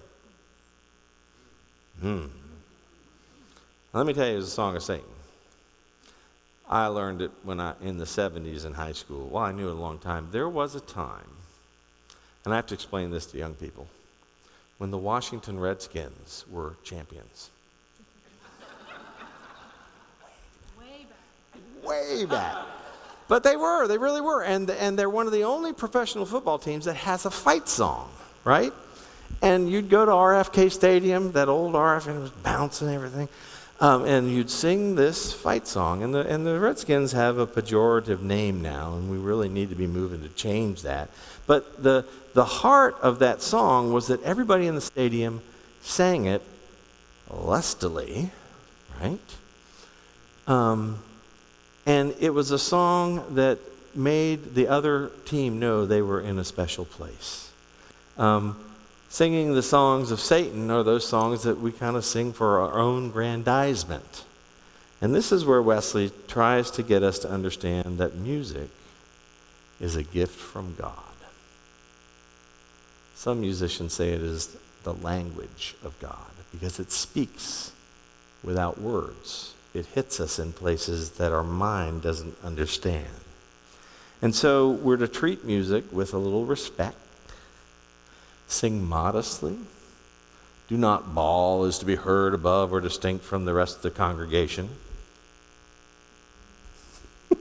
Hmm. 2.01 2.27
Let 3.93 4.07
me 4.07 4.15
tell 4.15 4.31
you, 4.31 4.39
a 4.39 4.43
song 4.45 4.77
of 4.77 4.83
Satan. 4.83 5.05
I 6.71 6.87
learned 6.87 7.21
it 7.21 7.33
when 7.43 7.59
I 7.59 7.75
in 7.83 7.99
the 7.99 8.05
70s 8.05 8.65
in 8.65 8.73
high 8.73 8.93
school. 8.93 9.29
Well, 9.29 9.43
I 9.43 9.51
knew 9.51 9.69
it 9.69 9.73
a 9.73 9.75
long 9.75 9.99
time. 9.99 10.29
There 10.31 10.49
was 10.49 10.77
a 10.77 10.81
time, 10.81 11.29
and 12.45 12.55
I 12.55 12.57
have 12.57 12.69
to 12.69 12.75
explain 12.75 13.11
this 13.11 13.27
to 13.27 13.39
young 13.39 13.55
people, 13.55 13.89
when 14.79 14.93
the 14.93 14.99
Washington 14.99 15.59
Redskins 15.59 16.45
were 16.49 16.77
champions. 16.85 17.51
Way 20.79 21.07
back. 21.09 21.85
Way 21.85 22.25
back. 22.25 22.57
But 23.27 23.43
they 23.43 23.57
were, 23.57 23.89
they 23.89 23.99
really 23.99 24.21
were. 24.21 24.43
And, 24.43 24.71
and 24.71 24.97
they're 24.97 25.11
one 25.11 25.27
of 25.27 25.33
the 25.33 25.45
only 25.45 25.73
professional 25.73 26.25
football 26.25 26.61
teams 26.61 26.85
that 26.85 26.97
has 26.97 27.27
a 27.27 27.31
fight 27.33 27.69
song, 27.69 28.11
right? 28.45 28.73
And 29.43 29.71
you'd 29.71 29.89
go 29.89 30.05
to 30.05 30.11
RFK 30.13 30.71
Stadium, 30.71 31.33
that 31.33 31.49
old 31.49 31.75
RF, 31.75 32.07
and 32.07 32.17
it 32.17 32.21
was 32.21 32.31
bouncing 32.31 32.89
and 32.89 32.97
everything. 32.97 33.29
Um, 33.81 34.05
and 34.05 34.31
you'd 34.31 34.51
sing 34.51 34.95
this 34.95 35.33
fight 35.33 35.67
song. 35.67 36.03
And 36.03 36.15
the, 36.15 36.21
and 36.21 36.47
the 36.47 36.61
Redskins 36.61 37.13
have 37.13 37.39
a 37.39 37.47
pejorative 37.47 38.21
name 38.21 38.61
now, 38.61 38.95
and 38.95 39.11
we 39.11 39.17
really 39.17 39.49
need 39.49 39.71
to 39.71 39.75
be 39.75 39.87
moving 39.87 40.23
to 40.23 40.29
change 40.29 40.83
that. 40.83 41.09
But 41.47 41.83
the, 41.83 42.05
the 42.35 42.45
heart 42.45 42.97
of 43.01 43.21
that 43.21 43.41
song 43.41 43.93
was 43.93 44.09
that 44.09 44.23
everybody 44.23 44.67
in 44.67 44.75
the 44.75 44.83
stadium 44.83 45.41
sang 45.83 46.27
it 46.27 46.43
lustily, 47.31 48.31
right? 49.01 49.19
Um, 50.47 50.99
and 51.87 52.15
it 52.21 52.35
was 52.35 52.51
a 52.51 52.59
song 52.59 53.35
that 53.37 53.59
made 53.95 54.55
the 54.55 54.69
other 54.69 55.11
team 55.25 55.59
know 55.59 55.87
they 55.87 56.03
were 56.03 56.21
in 56.21 56.39
a 56.39 56.45
special 56.45 56.85
place. 56.85 57.51
Um, 58.19 58.57
Singing 59.11 59.55
the 59.55 59.63
songs 59.63 60.13
of 60.13 60.21
Satan 60.21 60.71
are 60.71 60.85
those 60.85 61.05
songs 61.05 61.43
that 61.43 61.61
we 61.61 61.73
kind 61.73 61.97
of 61.97 62.05
sing 62.05 62.33
for 62.33 62.61
our 62.61 62.79
own 62.79 63.11
grandizement. 63.11 64.25
And 65.03 65.13
this 65.13 65.33
is 65.33 65.45
where 65.45 65.61
Wesley 65.61 66.13
tries 66.29 66.71
to 66.73 66.85
get 66.85 67.03
us 67.03 67.21
to 67.21 67.31
understand 67.31 67.99
that 67.99 68.15
music 68.15 68.71
is 69.81 69.97
a 69.97 70.05
gift 70.05 70.39
from 70.39 70.77
God. 70.79 70.95
Some 73.17 73.41
musicians 73.41 73.95
say 73.95 74.11
it 74.11 74.23
is 74.23 74.57
the 74.85 74.95
language 74.95 75.75
of 75.85 75.99
God 75.99 76.17
because 76.53 76.79
it 76.79 76.93
speaks 76.93 77.73
without 78.45 78.81
words. 78.81 79.53
It 79.75 79.87
hits 79.87 80.21
us 80.21 80.39
in 80.39 80.53
places 80.53 81.11
that 81.13 81.33
our 81.33 81.43
mind 81.43 82.03
doesn't 82.03 82.37
understand. 82.45 83.09
And 84.23 84.33
so 84.35 84.71
we're 84.71 84.99
to 84.99 85.09
treat 85.09 85.45
music 85.45 85.93
with 85.93 86.15
a 86.15 86.19
little 86.19 86.45
respect 86.45 86.97
Sing 88.51 88.87
modestly. 88.89 89.57
Do 90.69 90.77
not 90.77 91.15
bawl 91.15 91.65
as 91.65 91.79
to 91.79 91.87
be 91.87 91.95
heard 91.95 92.35
above 92.35 92.73
or 92.73 92.81
distinct 92.81 93.25
from 93.25 93.45
the 93.45 93.55
rest 93.55 93.77
of 93.77 93.83
the 93.83 93.93
congregation. 93.93 94.69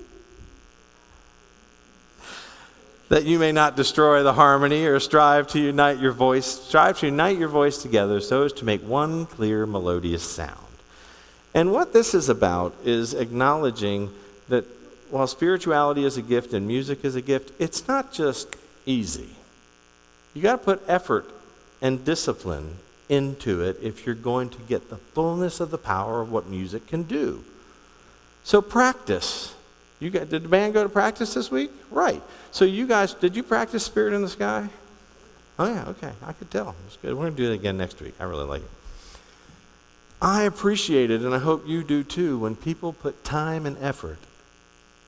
that 3.10 3.25
you 3.25 3.39
may 3.39 3.51
not 3.51 3.75
destroy 3.75 4.22
the 4.22 4.34
harmony 4.34 4.86
or 4.86 5.00
strive 5.00 5.48
to 5.50 5.60
unite 5.60 5.98
your 5.98 6.12
voice, 6.12 6.46
strive 6.46 7.00
to 7.00 7.08
unite 7.08 7.39
your 7.39 7.50
voice 7.50 7.82
together 7.82 8.22
so 8.22 8.44
as 8.44 8.54
to 8.54 8.66
make 8.66 8.82
one 8.84 9.25
clear 9.25 9.66
melodious 9.66 10.22
sound. 10.22 10.58
And 11.56 11.72
what 11.72 11.92
this 11.92 12.13
is 12.13 12.30
about 12.30 12.75
is 12.86 13.16
acknowledging 13.16 14.12
that 14.50 14.66
while 15.10 15.25
spirituality 15.25 16.06
is 16.06 16.18
a 16.18 16.22
gift 16.22 16.54
and 16.54 16.68
music 16.68 17.04
is 17.04 17.16
a 17.16 17.22
gift, 17.22 17.51
it's 17.60 17.88
not 17.88 18.13
just 18.13 18.56
easy. 18.86 19.30
You 20.39 20.43
got 20.43 20.60
to 20.60 20.63
put 20.63 20.84
effort 20.88 21.29
and 21.81 22.05
discipline 22.05 22.77
into 23.10 23.63
it 23.63 23.79
if 23.84 24.05
you're 24.05 24.15
going 24.15 24.48
to 24.51 24.58
get 24.69 24.89
the 24.89 24.96
fullness 24.96 25.60
of 25.60 25.69
the 25.69 25.77
power 25.77 26.22
of 26.22 26.31
what 26.31 26.48
music 26.48 26.88
can 26.88 27.03
do. 27.03 27.43
So 28.46 28.62
practice. 28.62 29.53
You 30.00 30.10
got, 30.10 30.29
did 30.29 30.43
the 30.43 30.48
band 30.48 30.75
go 30.75 30.84
to 30.84 30.88
practice 30.88 31.34
this 31.34 31.51
week? 31.51 31.72
Right. 31.91 32.24
So 32.51 32.63
you 32.63 32.88
guys, 32.88 33.13
did 33.15 33.36
you 33.36 33.43
practice 33.43 33.84
Spirit 33.84 34.13
in 34.13 34.22
the 34.22 34.29
Sky? 34.29 34.69
Oh 35.60 35.67
yeah, 35.67 35.89
okay. 35.89 36.13
I 36.25 36.31
could 36.31 36.50
tell. 36.50 36.74
It's 36.88 36.96
good. 36.96 37.15
We're 37.15 37.29
to 37.29 37.36
do 37.36 37.51
it 37.51 37.55
again 37.55 37.77
next 37.77 38.00
week. 38.00 38.13
I 38.17 38.24
really 38.24 38.46
like 38.46 38.62
it. 38.62 38.69
I 40.22 40.43
appreciate 40.43 41.12
it, 41.12 41.19
and 41.19 41.36
I 41.36 41.39
hope 41.39 41.67
you 41.67 41.84
do 41.84 42.05
too, 42.05 42.39
when 42.39 42.55
people 42.55 42.93
put 42.93 43.25
time 43.25 43.65
and 43.65 43.77
effort 43.81 44.19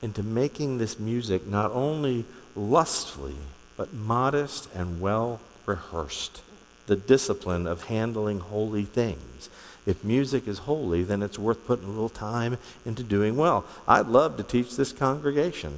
into 0.02 0.22
making 0.22 0.76
this 0.76 0.98
music 0.98 1.46
not 1.46 1.70
only 1.70 2.26
lustfully, 2.54 3.36
but 3.82 3.92
modest 3.92 4.68
and 4.76 5.00
well 5.00 5.40
rehearsed. 5.66 6.40
The 6.86 6.94
discipline 6.94 7.66
of 7.66 7.82
handling 7.82 8.38
holy 8.38 8.84
things. 8.84 9.50
If 9.86 10.04
music 10.04 10.46
is 10.46 10.56
holy, 10.56 11.02
then 11.02 11.20
it's 11.20 11.36
worth 11.36 11.66
putting 11.66 11.86
a 11.86 11.90
little 11.90 12.08
time 12.08 12.58
into 12.86 13.02
doing 13.02 13.36
well. 13.36 13.64
I'd 13.88 14.06
love 14.06 14.36
to 14.36 14.44
teach 14.44 14.76
this 14.76 14.92
congregation 14.92 15.76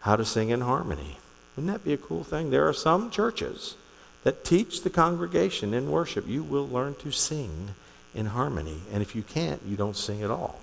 how 0.00 0.16
to 0.16 0.24
sing 0.24 0.48
in 0.48 0.60
harmony. 0.60 1.16
Wouldn't 1.54 1.72
that 1.72 1.84
be 1.84 1.92
a 1.92 1.96
cool 1.96 2.24
thing? 2.24 2.50
There 2.50 2.66
are 2.66 2.72
some 2.72 3.10
churches 3.10 3.76
that 4.24 4.44
teach 4.44 4.82
the 4.82 4.90
congregation 4.90 5.74
in 5.74 5.92
worship. 5.92 6.26
You 6.26 6.42
will 6.42 6.66
learn 6.66 6.96
to 7.04 7.12
sing 7.12 7.68
in 8.16 8.26
harmony. 8.26 8.80
And 8.92 9.00
if 9.00 9.14
you 9.14 9.22
can't, 9.22 9.62
you 9.64 9.76
don't 9.76 9.96
sing 9.96 10.24
at 10.24 10.30
all. 10.32 10.58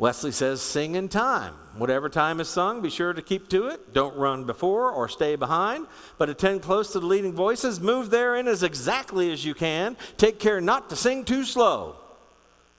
Wesley 0.00 0.32
says, 0.32 0.62
sing 0.62 0.94
in 0.94 1.10
time. 1.10 1.52
Whatever 1.76 2.08
time 2.08 2.40
is 2.40 2.48
sung, 2.48 2.80
be 2.80 2.88
sure 2.88 3.12
to 3.12 3.20
keep 3.20 3.50
to 3.50 3.66
it. 3.66 3.92
Don't 3.92 4.16
run 4.16 4.44
before 4.44 4.90
or 4.90 5.10
stay 5.10 5.36
behind, 5.36 5.86
but 6.16 6.30
attend 6.30 6.62
close 6.62 6.92
to 6.92 7.00
the 7.00 7.06
leading 7.06 7.34
voices. 7.34 7.82
Move 7.82 8.08
therein 8.08 8.48
as 8.48 8.62
exactly 8.62 9.30
as 9.30 9.44
you 9.44 9.52
can. 9.52 9.98
Take 10.16 10.38
care 10.38 10.58
not 10.62 10.88
to 10.88 10.96
sing 10.96 11.26
too 11.26 11.44
slow. 11.44 11.96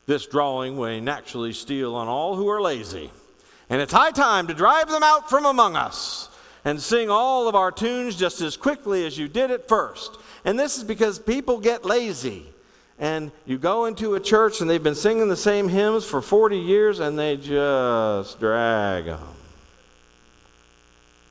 This 0.07 0.25
drawing 0.25 0.81
may 0.81 0.99
naturally 0.99 1.53
steal 1.53 1.93
on 1.93 2.07
all 2.07 2.35
who 2.35 2.49
are 2.49 2.59
lazy. 2.59 3.11
And 3.69 3.83
it's 3.83 3.93
high 3.93 4.09
time 4.09 4.47
to 4.47 4.55
drive 4.55 4.89
them 4.89 5.03
out 5.03 5.29
from 5.29 5.45
among 5.45 5.75
us 5.75 6.27
and 6.65 6.81
sing 6.81 7.11
all 7.11 7.47
of 7.47 7.53
our 7.53 7.71
tunes 7.71 8.15
just 8.15 8.41
as 8.41 8.57
quickly 8.57 9.05
as 9.05 9.15
you 9.15 9.27
did 9.27 9.51
at 9.51 9.67
first. 9.67 10.17
And 10.43 10.57
this 10.57 10.79
is 10.79 10.83
because 10.83 11.19
people 11.19 11.59
get 11.59 11.85
lazy 11.85 12.50
and 13.01 13.31
you 13.47 13.57
go 13.57 13.85
into 13.85 14.13
a 14.13 14.19
church 14.19 14.61
and 14.61 14.69
they've 14.69 14.81
been 14.81 14.93
singing 14.93 15.27
the 15.27 15.35
same 15.35 15.67
hymns 15.67 16.05
for 16.05 16.21
40 16.21 16.59
years 16.59 16.99
and 16.99 17.17
they 17.17 17.35
just 17.35 18.39
drag 18.39 19.05
them. 19.05 19.19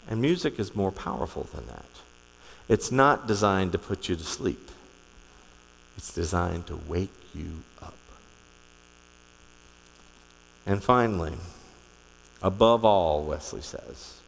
And 0.09 0.21
music 0.21 0.59
is 0.59 0.75
more 0.75 0.91
powerful 0.91 1.45
than 1.55 1.65
that. 1.69 1.85
It's 2.69 2.91
not 2.91 3.29
designed 3.29 3.73
to 3.73 3.79
put 3.79 4.09
you 4.09 4.17
to 4.17 4.25
sleep, 4.25 4.69
it's 5.97 6.13
designed 6.13 6.67
to 6.67 6.77
wake 6.89 7.15
you 7.35 7.63
up. 7.81 7.95
And 10.67 10.83
finally, 10.83 11.35
above 12.43 12.85
all, 12.85 13.23
Wesley 13.23 13.63
says, 13.63 14.21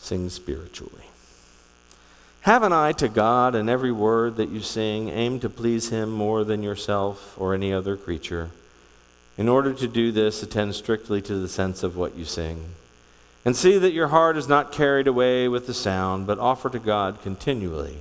sing 0.00 0.30
spiritually. 0.30 1.04
Have 2.48 2.62
an 2.62 2.72
eye 2.72 2.92
to 2.92 3.08
God, 3.08 3.54
and 3.54 3.68
every 3.68 3.92
word 3.92 4.36
that 4.36 4.48
you 4.48 4.62
sing 4.62 5.10
aim 5.10 5.40
to 5.40 5.50
please 5.50 5.90
Him 5.90 6.10
more 6.10 6.44
than 6.44 6.62
yourself 6.62 7.34
or 7.38 7.52
any 7.52 7.74
other 7.74 7.94
creature. 7.94 8.48
In 9.36 9.50
order 9.50 9.74
to 9.74 9.86
do 9.86 10.12
this, 10.12 10.42
attend 10.42 10.74
strictly 10.74 11.20
to 11.20 11.34
the 11.34 11.48
sense 11.48 11.82
of 11.82 11.98
what 11.98 12.16
you 12.16 12.24
sing. 12.24 12.64
And 13.44 13.54
see 13.54 13.76
that 13.76 13.92
your 13.92 14.08
heart 14.08 14.38
is 14.38 14.48
not 14.48 14.72
carried 14.72 15.08
away 15.08 15.48
with 15.48 15.66
the 15.66 15.74
sound, 15.74 16.26
but 16.26 16.38
offer 16.38 16.70
to 16.70 16.78
God 16.78 17.20
continually. 17.20 17.98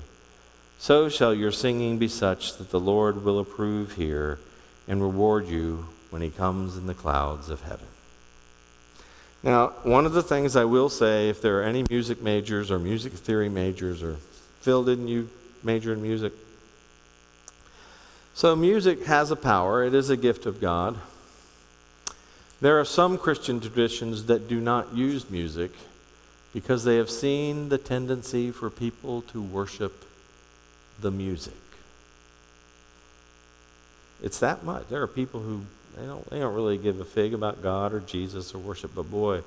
So 0.79 1.09
shall 1.09 1.33
your 1.33 1.51
singing 1.51 1.97
be 1.97 2.07
such 2.07 2.55
that 2.55 2.71
the 2.71 2.79
Lord 2.79 3.25
will 3.25 3.39
approve 3.39 3.91
here 3.95 4.39
and 4.87 5.01
reward 5.01 5.49
you 5.49 5.85
when 6.09 6.21
He 6.21 6.29
comes 6.29 6.77
in 6.77 6.87
the 6.87 6.93
clouds 6.93 7.49
of 7.49 7.61
heaven. 7.63 7.87
Now, 9.43 9.73
one 9.83 10.05
of 10.05 10.13
the 10.13 10.23
things 10.23 10.55
I 10.55 10.63
will 10.63 10.89
say, 10.89 11.27
if 11.27 11.41
there 11.41 11.59
are 11.59 11.63
any 11.63 11.83
music 11.89 12.21
majors 12.21 12.71
or 12.71 12.79
music 12.79 13.11
theory 13.11 13.49
majors, 13.49 14.01
or 14.01 14.15
Phil, 14.67 14.83
didn't 14.83 15.07
you 15.07 15.29
major 15.63 15.93
in 15.93 16.01
music? 16.01 16.33
So, 18.33 18.53
music 18.53 19.05
has 19.05 19.31
a 19.31 19.37
power, 19.37 19.85
it 19.85 19.93
is 19.93 20.09
a 20.09 20.17
gift 20.17 20.45
of 20.45 20.59
God. 20.59 20.97
There 22.59 22.81
are 22.81 22.83
some 22.83 23.17
Christian 23.17 23.61
traditions 23.61 24.25
that 24.25 24.49
do 24.49 24.59
not 24.59 24.93
use 24.93 25.29
music 25.29 25.71
because 26.53 26.83
they 26.83 26.97
have 26.97 27.09
seen 27.09 27.69
the 27.69 27.77
tendency 27.77 28.51
for 28.51 28.69
people 28.69 29.21
to 29.31 29.41
worship 29.41 29.93
the 30.99 31.11
music. 31.11 31.53
It's 34.21 34.39
that 34.39 34.65
much. 34.65 34.89
There 34.89 35.01
are 35.01 35.07
people 35.07 35.39
who 35.39 35.61
they 35.95 36.05
don't, 36.05 36.29
they 36.29 36.39
don't 36.39 36.55
really 36.55 36.77
give 36.77 36.99
a 36.99 37.05
fig 37.05 37.33
about 37.33 37.63
God 37.63 37.93
or 37.93 38.01
Jesus 38.01 38.53
or 38.53 38.57
worship, 38.57 38.91
but 38.93 39.09
boy, 39.09 39.43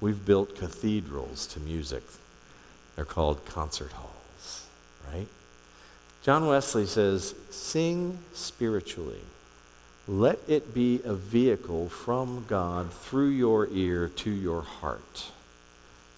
we've 0.00 0.24
built 0.24 0.56
cathedrals 0.56 1.48
to 1.48 1.60
music. 1.60 2.02
They're 2.96 3.04
called 3.04 3.44
concert 3.44 3.92
halls, 3.92 4.11
right? 5.12 5.26
John 6.22 6.46
Wesley 6.46 6.86
says, 6.86 7.34
Sing 7.50 8.18
spiritually. 8.34 9.20
Let 10.08 10.38
it 10.48 10.74
be 10.74 11.00
a 11.04 11.14
vehicle 11.14 11.88
from 11.88 12.44
God 12.48 12.92
through 12.92 13.30
your 13.30 13.68
ear 13.68 14.08
to 14.08 14.30
your 14.30 14.62
heart. 14.62 15.30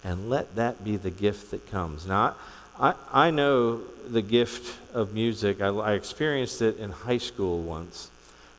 And 0.03 0.29
let 0.29 0.55
that 0.55 0.83
be 0.83 0.97
the 0.97 1.11
gift 1.11 1.51
that 1.51 1.69
comes. 1.71 2.05
Now, 2.05 2.35
I, 2.79 2.93
I 3.11 3.31
know 3.31 3.81
the 4.07 4.21
gift 4.21 4.77
of 4.93 5.13
music. 5.13 5.61
I, 5.61 5.67
I 5.67 5.93
experienced 5.93 6.61
it 6.61 6.77
in 6.77 6.91
high 6.91 7.19
school 7.19 7.61
once 7.61 8.09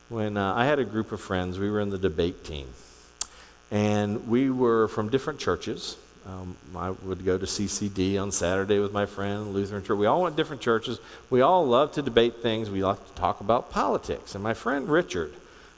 when 0.09 0.37
uh, 0.37 0.53
I 0.53 0.65
had 0.65 0.79
a 0.79 0.85
group 0.85 1.11
of 1.11 1.21
friends. 1.21 1.59
We 1.59 1.69
were 1.69 1.81
in 1.81 1.89
the 1.89 1.97
debate 1.97 2.43
team. 2.43 2.67
And 3.69 4.27
we 4.27 4.49
were 4.49 4.87
from 4.87 5.09
different 5.09 5.39
churches. 5.39 5.97
Um, 6.27 6.57
I 6.75 6.89
would 6.89 7.23
go 7.23 7.37
to 7.37 7.45
CCD 7.45 8.21
on 8.21 8.33
Saturday 8.33 8.79
with 8.79 8.91
my 8.91 9.05
friend, 9.05 9.53
Lutheran 9.53 9.83
church. 9.83 9.97
We 9.97 10.07
all 10.07 10.23
went 10.23 10.35
different 10.35 10.61
churches. 10.61 10.99
We 11.29 11.39
all 11.39 11.65
loved 11.65 11.93
to 11.93 12.01
debate 12.01 12.41
things. 12.41 12.69
We 12.69 12.83
loved 12.83 13.07
to 13.07 13.21
talk 13.21 13.39
about 13.39 13.71
politics. 13.71 14.35
And 14.35 14.43
my 14.43 14.53
friend 14.53 14.89
Richard 14.89 15.33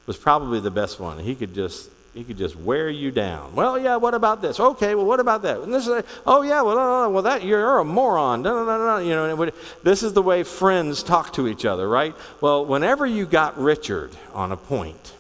was 0.08 0.18
probably 0.18 0.60
the 0.60 0.72
best 0.72 1.00
one. 1.00 1.20
He 1.20 1.36
could 1.36 1.54
just 1.54 1.88
he 2.16 2.24
could 2.24 2.38
just 2.38 2.56
wear 2.56 2.90
you 2.90 3.12
down. 3.12 3.54
Well, 3.54 3.78
yeah, 3.78 3.98
what 3.98 4.16
about 4.16 4.42
this? 4.42 4.60
Okay, 4.60 4.96
well, 4.96 5.06
what 5.06 5.20
about 5.20 5.44
that? 5.44 5.60
And 5.60 5.72
this 5.72 5.88
is, 5.88 6.04
oh 6.26 6.42
yeah, 6.42 6.64
well, 6.64 6.76
no, 6.76 7.04
no, 7.04 7.10
well, 7.12 7.24
that 7.24 7.44
you're 7.44 7.78
a 7.78 7.86
moron. 7.86 8.42
No, 8.42 8.66
no, 8.66 8.78
no, 8.78 8.86
no. 8.86 8.98
You 8.98 9.16
know, 9.16 9.36
would, 9.36 9.54
this 9.84 10.02
is 10.02 10.14
the 10.14 10.24
way 10.24 10.42
friends 10.42 11.04
talk 11.04 11.34
to 11.34 11.48
each 11.48 11.66
other, 11.66 11.88
right? 11.88 12.16
Well, 12.42 12.66
whenever 12.66 13.06
you 13.06 13.28
got 13.28 13.60
Richard 13.60 14.12
on 14.34 14.52
a 14.52 14.58
point, 14.58 15.14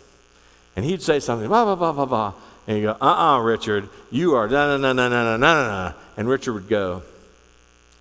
and 0.75 0.83
he'd 0.83 1.03
say 1.03 1.19
something, 1.19 1.47
blah 1.47 1.65
blah 1.65 1.75
blah 1.75 1.91
blah 1.91 2.05
blah, 2.05 2.33
and 2.69 2.77
you 2.77 2.83
go, 2.83 2.95
uh-uh, 3.01 3.39
Richard, 3.39 3.89
you 4.11 4.35
are 4.35 4.47
no 4.47 4.77
no 4.77 4.93
no 4.93 4.93
no 4.93 5.09
no 5.09 5.23
no 5.23 5.37
no 5.37 5.37
no, 5.37 5.93
and 6.17 6.29
Richard 6.29 6.53
would 6.53 6.69
go. 6.69 7.01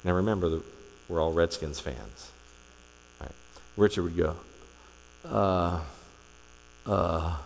Now 0.04 0.12
remember, 0.12 0.50
that 0.50 0.62
we're 1.08 1.22
all 1.22 1.32
Redskins 1.32 1.80
fans. 1.80 2.30
Right? 3.18 3.32
Richard 3.78 4.02
would 4.04 4.16
go, 4.16 4.36
uh, 5.24 5.80
uh. 6.86 7.36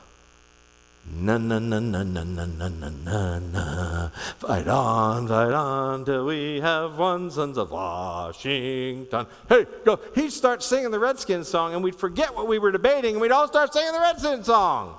Na 1.14 1.36
na 1.36 1.58
na 1.58 1.80
na 1.80 2.02
na 2.04 2.22
na 2.22 2.46
na 2.46 2.68
na 2.68 2.88
na 2.88 3.38
na. 3.38 4.08
Fight 4.38 4.68
on, 4.68 5.26
fight 5.26 5.52
on 5.52 6.04
till 6.04 6.26
we 6.26 6.60
have 6.60 6.96
won, 6.96 7.30
sons 7.32 7.58
of 7.58 7.72
Washington. 7.72 9.26
Hey, 9.48 9.66
go. 9.84 9.98
He'd 10.14 10.32
start 10.32 10.62
singing 10.62 10.92
the 10.92 11.00
Redskins 11.00 11.48
song, 11.48 11.74
and 11.74 11.82
we'd 11.82 11.96
forget 11.96 12.36
what 12.36 12.46
we 12.46 12.60
were 12.60 12.70
debating, 12.70 13.14
and 13.14 13.20
we'd 13.20 13.32
all 13.32 13.48
start 13.48 13.72
singing 13.72 13.92
the 13.92 13.98
Redskins 14.00 14.46
song. 14.46 14.96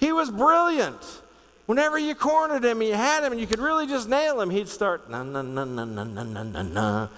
He 0.00 0.12
was 0.12 0.30
brilliant. 0.30 1.20
Whenever 1.66 1.98
you 1.98 2.14
cornered 2.14 2.64
him, 2.64 2.82
you 2.82 2.94
had 2.94 3.22
him, 3.22 3.32
and 3.32 3.40
you 3.40 3.46
could 3.46 3.60
really 3.60 3.86
just 3.86 4.08
nail 4.08 4.40
him, 4.40 4.50
he'd 4.50 4.68
start 4.68 5.08
na 5.08 5.22
na 5.22 5.42
na 5.42 5.64
na 5.64 5.84
na 5.84 6.04
na 6.04 6.22
na 6.24 6.42
na 6.42 6.62
na. 6.62 7.08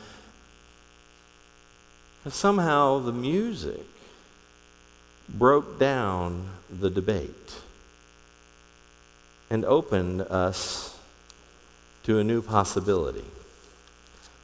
Somehow 2.28 2.98
the 2.98 3.12
music 3.12 3.80
broke 5.28 5.78
down 5.78 6.46
the 6.70 6.90
debate 6.90 7.56
and 9.48 9.64
opened 9.64 10.20
us 10.20 10.96
to 12.04 12.18
a 12.18 12.24
new 12.24 12.42
possibility. 12.42 13.24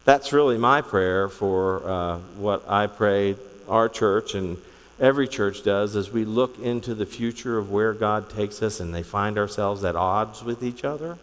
That's 0.05 0.33
really 0.33 0.59
my 0.59 0.81
prayer 0.81 1.29
for 1.29 1.83
uh, 1.89 2.19
what 2.37 2.69
I 2.69 2.87
pray 2.87 3.37
our 3.69 3.89
church 3.89 4.35
and 4.35 4.57
every 5.01 5.29
church 5.29 5.63
does 5.63 5.97
as 5.97 6.11
we 6.11 6.25
look 6.25 6.59
into 6.59 6.95
the 6.95 7.07
future 7.07 7.59
of 7.59 7.71
where 7.71 7.93
God 7.93 8.31
takes 8.31 8.63
us 8.63 8.81
and 8.81 8.95
they 8.95 9.03
find 9.03 9.39
ourselves 9.39 9.85
at 9.85 9.97
odds 9.97 10.43
with 10.43 10.63
each 10.63 10.85
other. 10.85 11.17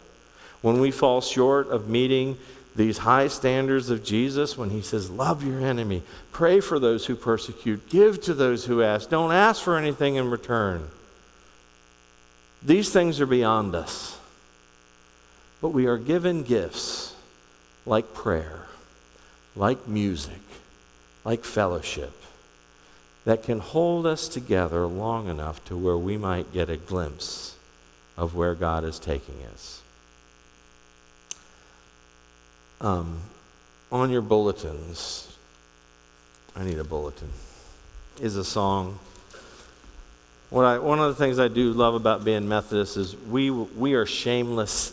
When 0.62 0.80
we 0.80 0.90
fall 0.90 1.20
short 1.20 1.68
of 1.68 1.88
meeting 1.88 2.38
these 2.74 2.98
high 2.98 3.28
standards 3.28 3.90
of 3.90 4.04
Jesus, 4.04 4.56
when 4.56 4.70
he 4.70 4.82
says, 4.82 5.10
Love 5.10 5.44
your 5.44 5.60
enemy, 5.60 6.02
pray 6.32 6.60
for 6.60 6.78
those 6.78 7.06
who 7.06 7.16
persecute, 7.16 7.88
give 7.90 8.22
to 8.22 8.34
those 8.34 8.64
who 8.64 8.82
ask, 8.82 9.08
don't 9.08 9.32
ask 9.32 9.62
for 9.62 9.76
anything 9.76 10.16
in 10.16 10.30
return. 10.30 10.86
These 12.62 12.90
things 12.90 13.20
are 13.20 13.26
beyond 13.26 13.74
us. 13.74 14.18
But 15.62 15.70
we 15.70 15.86
are 15.86 15.96
given 15.96 16.42
gifts 16.42 17.14
like 17.86 18.12
prayer, 18.12 18.66
like 19.54 19.88
music, 19.88 20.40
like 21.24 21.44
fellowship 21.44 22.12
that 23.26 23.42
can 23.42 23.58
hold 23.58 24.06
us 24.06 24.28
together 24.28 24.86
long 24.86 25.28
enough 25.28 25.62
to 25.66 25.76
where 25.76 25.96
we 25.96 26.16
might 26.16 26.52
get 26.54 26.70
a 26.70 26.78
glimpse 26.78 27.54
of 28.16 28.34
where 28.34 28.54
God 28.54 28.84
is 28.84 28.98
taking 28.98 29.36
us. 29.52 29.82
Um, 32.80 33.20
on 33.92 34.10
your 34.10 34.22
bulletins, 34.22 35.30
I 36.56 36.64
need 36.64 36.78
a 36.78 36.84
bulletin, 36.84 37.28
is 38.20 38.36
a 38.36 38.44
song 38.44 38.98
what 40.50 40.64
I, 40.64 40.78
one 40.78 41.00
of 41.00 41.08
the 41.08 41.14
things 41.14 41.38
I 41.38 41.48
do 41.48 41.72
love 41.72 41.94
about 41.94 42.24
being 42.24 42.48
Methodist 42.48 42.96
is 42.96 43.16
we, 43.16 43.50
we 43.50 43.94
are 43.94 44.06
shameless 44.06 44.92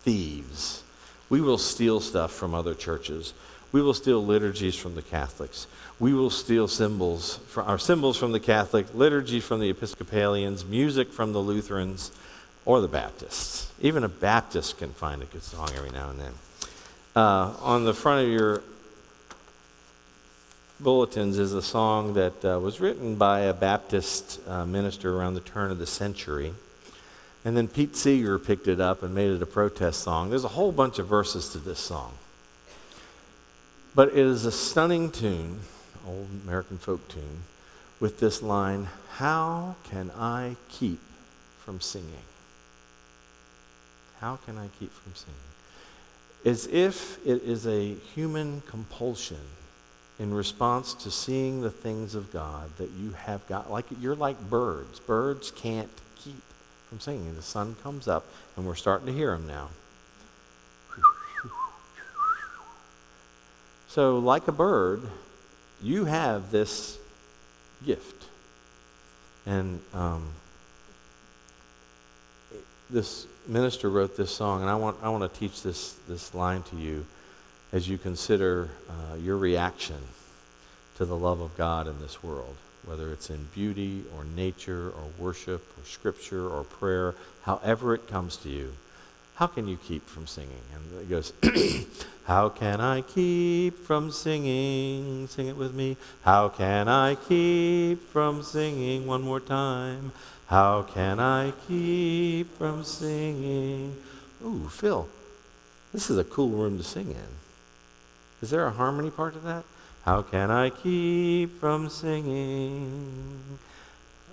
thieves. 0.00 0.82
We 1.28 1.40
will 1.40 1.58
steal 1.58 2.00
stuff 2.00 2.32
from 2.32 2.54
other 2.54 2.74
churches. 2.74 3.32
We 3.72 3.82
will 3.82 3.94
steal 3.94 4.24
liturgies 4.24 4.74
from 4.74 4.94
the 4.94 5.02
Catholics. 5.02 5.66
We 6.00 6.12
will 6.12 6.30
steal 6.30 6.66
symbols, 6.66 7.36
from, 7.48 7.68
our 7.68 7.78
symbols 7.78 8.16
from 8.16 8.32
the 8.32 8.40
Catholic, 8.40 8.94
liturgy 8.94 9.40
from 9.40 9.60
the 9.60 9.70
Episcopalians, 9.70 10.64
music 10.64 11.12
from 11.12 11.32
the 11.32 11.38
Lutherans, 11.38 12.10
or 12.64 12.80
the 12.80 12.88
Baptists. 12.88 13.70
Even 13.80 14.02
a 14.02 14.08
Baptist 14.08 14.78
can 14.78 14.92
find 14.92 15.22
a 15.22 15.26
good 15.26 15.42
song 15.42 15.70
every 15.76 15.90
now 15.90 16.10
and 16.10 16.20
then. 16.20 16.32
Uh, 17.14 17.54
on 17.60 17.84
the 17.84 17.94
front 17.94 18.26
of 18.26 18.32
your 18.32 18.62
bulletins 20.80 21.38
is 21.38 21.52
a 21.52 21.62
song 21.62 22.14
that 22.14 22.44
uh, 22.44 22.58
was 22.58 22.80
written 22.80 23.16
by 23.16 23.40
a 23.40 23.54
Baptist 23.54 24.40
uh, 24.48 24.64
minister 24.64 25.14
around 25.14 25.34
the 25.34 25.40
turn 25.40 25.70
of 25.70 25.78
the 25.78 25.86
century. 25.86 26.52
And 27.44 27.56
then 27.56 27.68
Pete 27.68 27.96
Seeger 27.96 28.38
picked 28.38 28.68
it 28.68 28.80
up 28.80 29.02
and 29.02 29.14
made 29.14 29.30
it 29.30 29.42
a 29.42 29.46
protest 29.46 30.02
song. 30.02 30.30
There's 30.30 30.44
a 30.44 30.48
whole 30.48 30.72
bunch 30.72 30.98
of 30.98 31.06
verses 31.06 31.50
to 31.50 31.58
this 31.58 31.78
song. 31.78 32.12
But 33.94 34.10
it 34.10 34.18
is 34.18 34.44
a 34.44 34.52
stunning 34.52 35.10
tune, 35.10 35.58
old 36.06 36.28
American 36.44 36.78
folk 36.78 37.06
tune, 37.08 37.42
with 37.98 38.20
this 38.20 38.42
line 38.42 38.88
How 39.10 39.74
can 39.90 40.10
I 40.16 40.56
keep 40.68 41.00
from 41.64 41.80
singing? 41.80 42.06
How 44.20 44.36
can 44.46 44.58
I 44.58 44.68
keep 44.78 44.92
from 44.92 45.14
singing? 45.14 45.36
As 46.44 46.66
if 46.66 47.18
it 47.26 47.42
is 47.42 47.66
a 47.66 47.94
human 48.14 48.62
compulsion 48.68 49.40
in 50.20 50.32
response 50.32 50.94
to 50.94 51.10
seeing 51.10 51.62
the 51.62 51.70
things 51.70 52.14
of 52.14 52.32
God 52.32 52.70
that 52.76 52.90
you 52.90 53.10
have 53.12 53.46
got. 53.48 53.70
Like 53.70 53.86
you're 54.00 54.14
like 54.14 54.38
birds. 54.48 55.00
Birds 55.00 55.50
can't 55.50 55.90
keep 56.22 56.42
from 56.88 57.00
singing. 57.00 57.34
The 57.34 57.42
sun 57.42 57.74
comes 57.82 58.06
up, 58.06 58.26
and 58.56 58.66
we're 58.66 58.74
starting 58.74 59.06
to 59.06 59.12
hear 59.12 59.32
him 59.32 59.46
now. 59.46 59.68
So, 63.90 64.20
like 64.20 64.46
a 64.46 64.52
bird, 64.52 65.02
you 65.82 66.04
have 66.04 66.52
this 66.52 66.96
gift. 67.84 68.24
And 69.46 69.80
um, 69.92 70.28
this 72.88 73.26
minister 73.48 73.90
wrote 73.90 74.16
this 74.16 74.30
song, 74.30 74.60
and 74.60 74.70
I 74.70 74.76
want, 74.76 74.98
I 75.02 75.08
want 75.08 75.32
to 75.32 75.40
teach 75.40 75.64
this, 75.64 75.92
this 76.06 76.32
line 76.36 76.62
to 76.70 76.76
you 76.76 77.04
as 77.72 77.88
you 77.88 77.98
consider 77.98 78.68
uh, 78.88 79.16
your 79.16 79.36
reaction 79.36 79.98
to 80.98 81.04
the 81.04 81.16
love 81.16 81.40
of 81.40 81.56
God 81.56 81.88
in 81.88 81.98
this 82.00 82.22
world, 82.22 82.54
whether 82.84 83.12
it's 83.12 83.28
in 83.28 83.44
beauty 83.56 84.04
or 84.16 84.22
nature 84.36 84.90
or 84.90 85.02
worship 85.18 85.66
or 85.76 85.84
scripture 85.84 86.48
or 86.48 86.62
prayer, 86.62 87.16
however 87.42 87.94
it 87.94 88.06
comes 88.06 88.36
to 88.36 88.50
you. 88.50 88.72
How 89.40 89.46
can 89.46 89.66
you 89.66 89.78
keep 89.78 90.06
from 90.06 90.26
singing? 90.26 90.60
And 90.74 91.00
it 91.00 91.08
goes, 91.08 91.32
How 92.24 92.50
can 92.50 92.82
I 92.82 93.00
keep 93.00 93.86
from 93.86 94.10
singing? 94.10 95.28
Sing 95.28 95.46
it 95.46 95.56
with 95.56 95.72
me. 95.72 95.96
How 96.20 96.50
can 96.50 96.88
I 96.88 97.14
keep 97.14 98.06
from 98.10 98.42
singing? 98.42 99.06
One 99.06 99.22
more 99.22 99.40
time. 99.40 100.12
How 100.46 100.82
can 100.82 101.20
I 101.20 101.54
keep 101.66 102.54
from 102.58 102.84
singing? 102.84 103.96
Ooh, 104.44 104.68
Phil, 104.68 105.08
this 105.94 106.10
is 106.10 106.18
a 106.18 106.24
cool 106.24 106.50
room 106.50 106.76
to 106.76 106.84
sing 106.84 107.08
in. 107.08 107.32
Is 108.42 108.50
there 108.50 108.66
a 108.66 108.70
harmony 108.70 109.08
part 109.08 109.32
to 109.32 109.40
that? 109.40 109.64
How 110.04 110.20
can 110.20 110.50
I 110.50 110.68
keep 110.68 111.60
from 111.60 111.88
singing? 111.88 113.40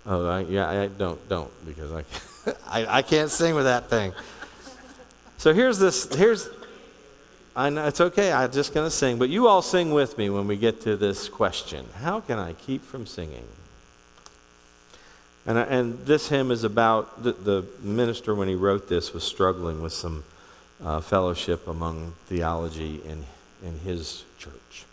Oh, 0.06 0.28
I, 0.28 0.42
yeah, 0.42 0.70
I 0.70 0.88
don't, 0.88 1.30
don't, 1.30 1.66
because 1.66 1.94
I, 1.94 2.04
I, 2.68 2.98
I 2.98 3.02
can't 3.04 3.32
sing 3.32 3.56
with 3.56 3.66
that 3.66 3.90
thing. 3.90 4.12
So 5.38 5.54
here's 5.54 5.78
this, 5.78 6.14
here's, 6.16 6.50
I 7.56 7.70
know 7.70 7.86
it's 7.86 8.02
okay, 8.02 8.32
I'm 8.32 8.52
just 8.52 8.74
going 8.74 8.88
to 8.88 8.92
sing, 8.92 9.20
but 9.20 9.30
you 9.30 9.48
all 9.48 9.62
sing 9.62 9.94
with 9.94 10.18
me 10.18 10.32
when 10.32 10.48
we 10.48 10.58
get 10.58 10.82
to 10.82 10.98
this 10.98 11.30
question. 11.30 11.86
How 12.02 12.22
can 12.22 12.40
I 12.40 12.54
keep 12.54 12.84
from 12.84 13.06
singing? 13.06 13.46
And, 15.46 15.58
and 15.58 16.06
this 16.06 16.28
hymn 16.28 16.52
is 16.52 16.64
about 16.64 17.24
the, 17.24 17.34
the 17.34 17.66
minister, 17.82 18.34
when 18.34 18.48
he 18.48 18.56
wrote 18.56 18.90
this, 18.90 19.14
was 19.14 19.24
struggling 19.24 19.82
with 19.82 19.94
some 19.94 20.24
uh, 20.84 21.02
fellowship 21.02 21.68
among 21.68 22.14
theology 22.26 23.00
in, 23.06 23.24
in 23.64 23.80
his 23.80 24.24
church. 24.40 24.86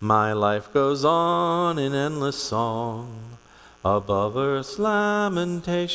My 0.00 0.32
life 0.32 0.72
goes 0.74 1.04
on 1.04 1.78
in 1.78 1.94
endless 1.94 2.36
song 2.36 3.38
above 3.84 4.36
earth's 4.36 4.78
lamentation. 4.78 5.94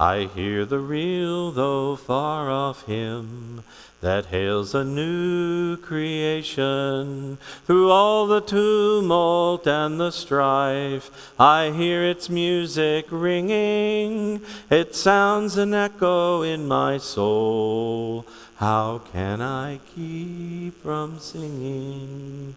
I 0.00 0.28
hear 0.34 0.64
the 0.64 0.80
real, 0.80 1.52
though 1.52 1.94
far 1.94 2.50
off 2.50 2.84
hymn 2.86 3.62
that 4.00 4.26
hails 4.26 4.74
a 4.74 4.84
new 4.84 5.76
creation. 5.78 7.38
Through 7.66 7.90
all 7.90 8.26
the 8.26 8.40
tumult 8.40 9.66
and 9.66 9.98
the 9.98 10.10
strife, 10.10 11.10
I 11.38 11.70
hear 11.70 12.04
its 12.04 12.28
music 12.28 13.06
ringing. 13.10 14.42
It 14.68 14.94
sounds 14.94 15.56
an 15.56 15.72
echo 15.72 16.42
in 16.42 16.68
my 16.68 16.98
soul. 16.98 18.26
How 18.56 19.00
can 19.12 19.40
I 19.40 19.80
keep 19.94 20.82
from 20.82 21.18
singing? 21.18 22.54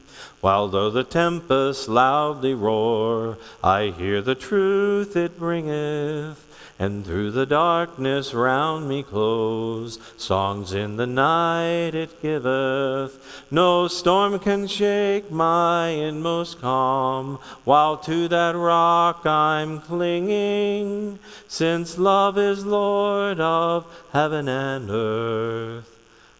While 0.47 0.69
though 0.69 0.89
the 0.89 1.03
tempests 1.03 1.89
loudly 1.89 2.53
roar, 2.53 3.37
I 3.61 3.87
hear 3.87 4.21
the 4.21 4.33
truth 4.33 5.17
it 5.17 5.37
bringeth 5.37 6.41
and 6.79 7.05
through 7.05 7.31
the 7.31 7.45
darkness 7.45 8.33
round 8.33 8.87
me 8.87 9.03
close, 9.03 9.99
songs 10.15 10.71
in 10.71 10.95
the 10.95 11.05
night 11.05 11.95
it 11.95 12.21
giveth. 12.21 13.45
No 13.51 13.89
storm 13.89 14.39
can 14.39 14.67
shake 14.67 15.29
my 15.29 15.89
inmost 15.89 16.61
calm, 16.61 17.39
while 17.65 17.97
to 17.97 18.29
that 18.29 18.55
rock 18.55 19.25
I'm 19.25 19.81
clinging, 19.81 21.19
since 21.49 21.97
love 21.97 22.37
is 22.37 22.65
Lord 22.65 23.41
of 23.41 23.85
heaven 24.13 24.47
and 24.47 24.89
earth. 24.89 25.93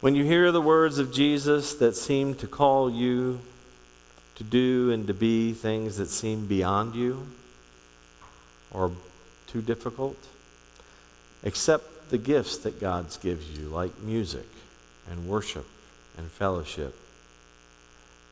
When 0.01 0.15
you 0.15 0.25
hear 0.25 0.53
the 0.53 0.61
words 0.61 0.99
of 0.99 1.13
Jesus 1.13 1.75
that 1.77 1.97
seem 1.97 2.35
to 2.37 2.47
call 2.47 2.91
you 2.91 3.39
to 4.37 4.45
do 4.45 4.91
and 4.91 5.07
to 5.07 5.15
be 5.15 5.53
things 5.53 5.99
that 5.99 6.09
seem 6.09 6.47
beyond 6.47 6.95
you 6.95 7.27
or 8.73 8.91
too 9.47 9.63
difficult, 9.63 10.19
accept 11.45 12.11
the 12.11 12.19
gifts 12.19 12.59
that 12.59 12.81
God 12.81 13.07
gives 13.23 13.49
you, 13.59 13.69
like 13.69 13.99
music 14.03 14.47
and 15.11 15.29
worship 15.29 15.67
and 16.19 16.31
fellowship, 16.31 16.95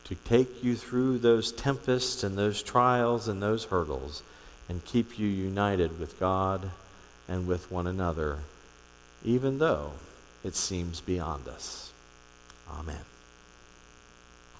to 0.04 0.14
take 0.14 0.64
you 0.64 0.74
through 0.74 1.18
those 1.18 1.52
tempests 1.52 2.24
and 2.24 2.36
those 2.36 2.62
trials 2.62 3.28
and 3.28 3.40
those 3.40 3.64
hurdles 3.64 4.22
and 4.68 4.84
keep 4.84 5.18
you 5.18 5.28
united 5.28 5.98
with 6.00 6.18
God 6.18 6.68
and 7.28 7.46
with 7.46 7.70
one 7.70 7.86
another, 7.86 8.38
even 9.24 9.58
though 9.58 9.92
it 10.44 10.54
seems 10.54 11.00
beyond 11.00 11.48
us. 11.48 11.92
Amen. 12.70 13.11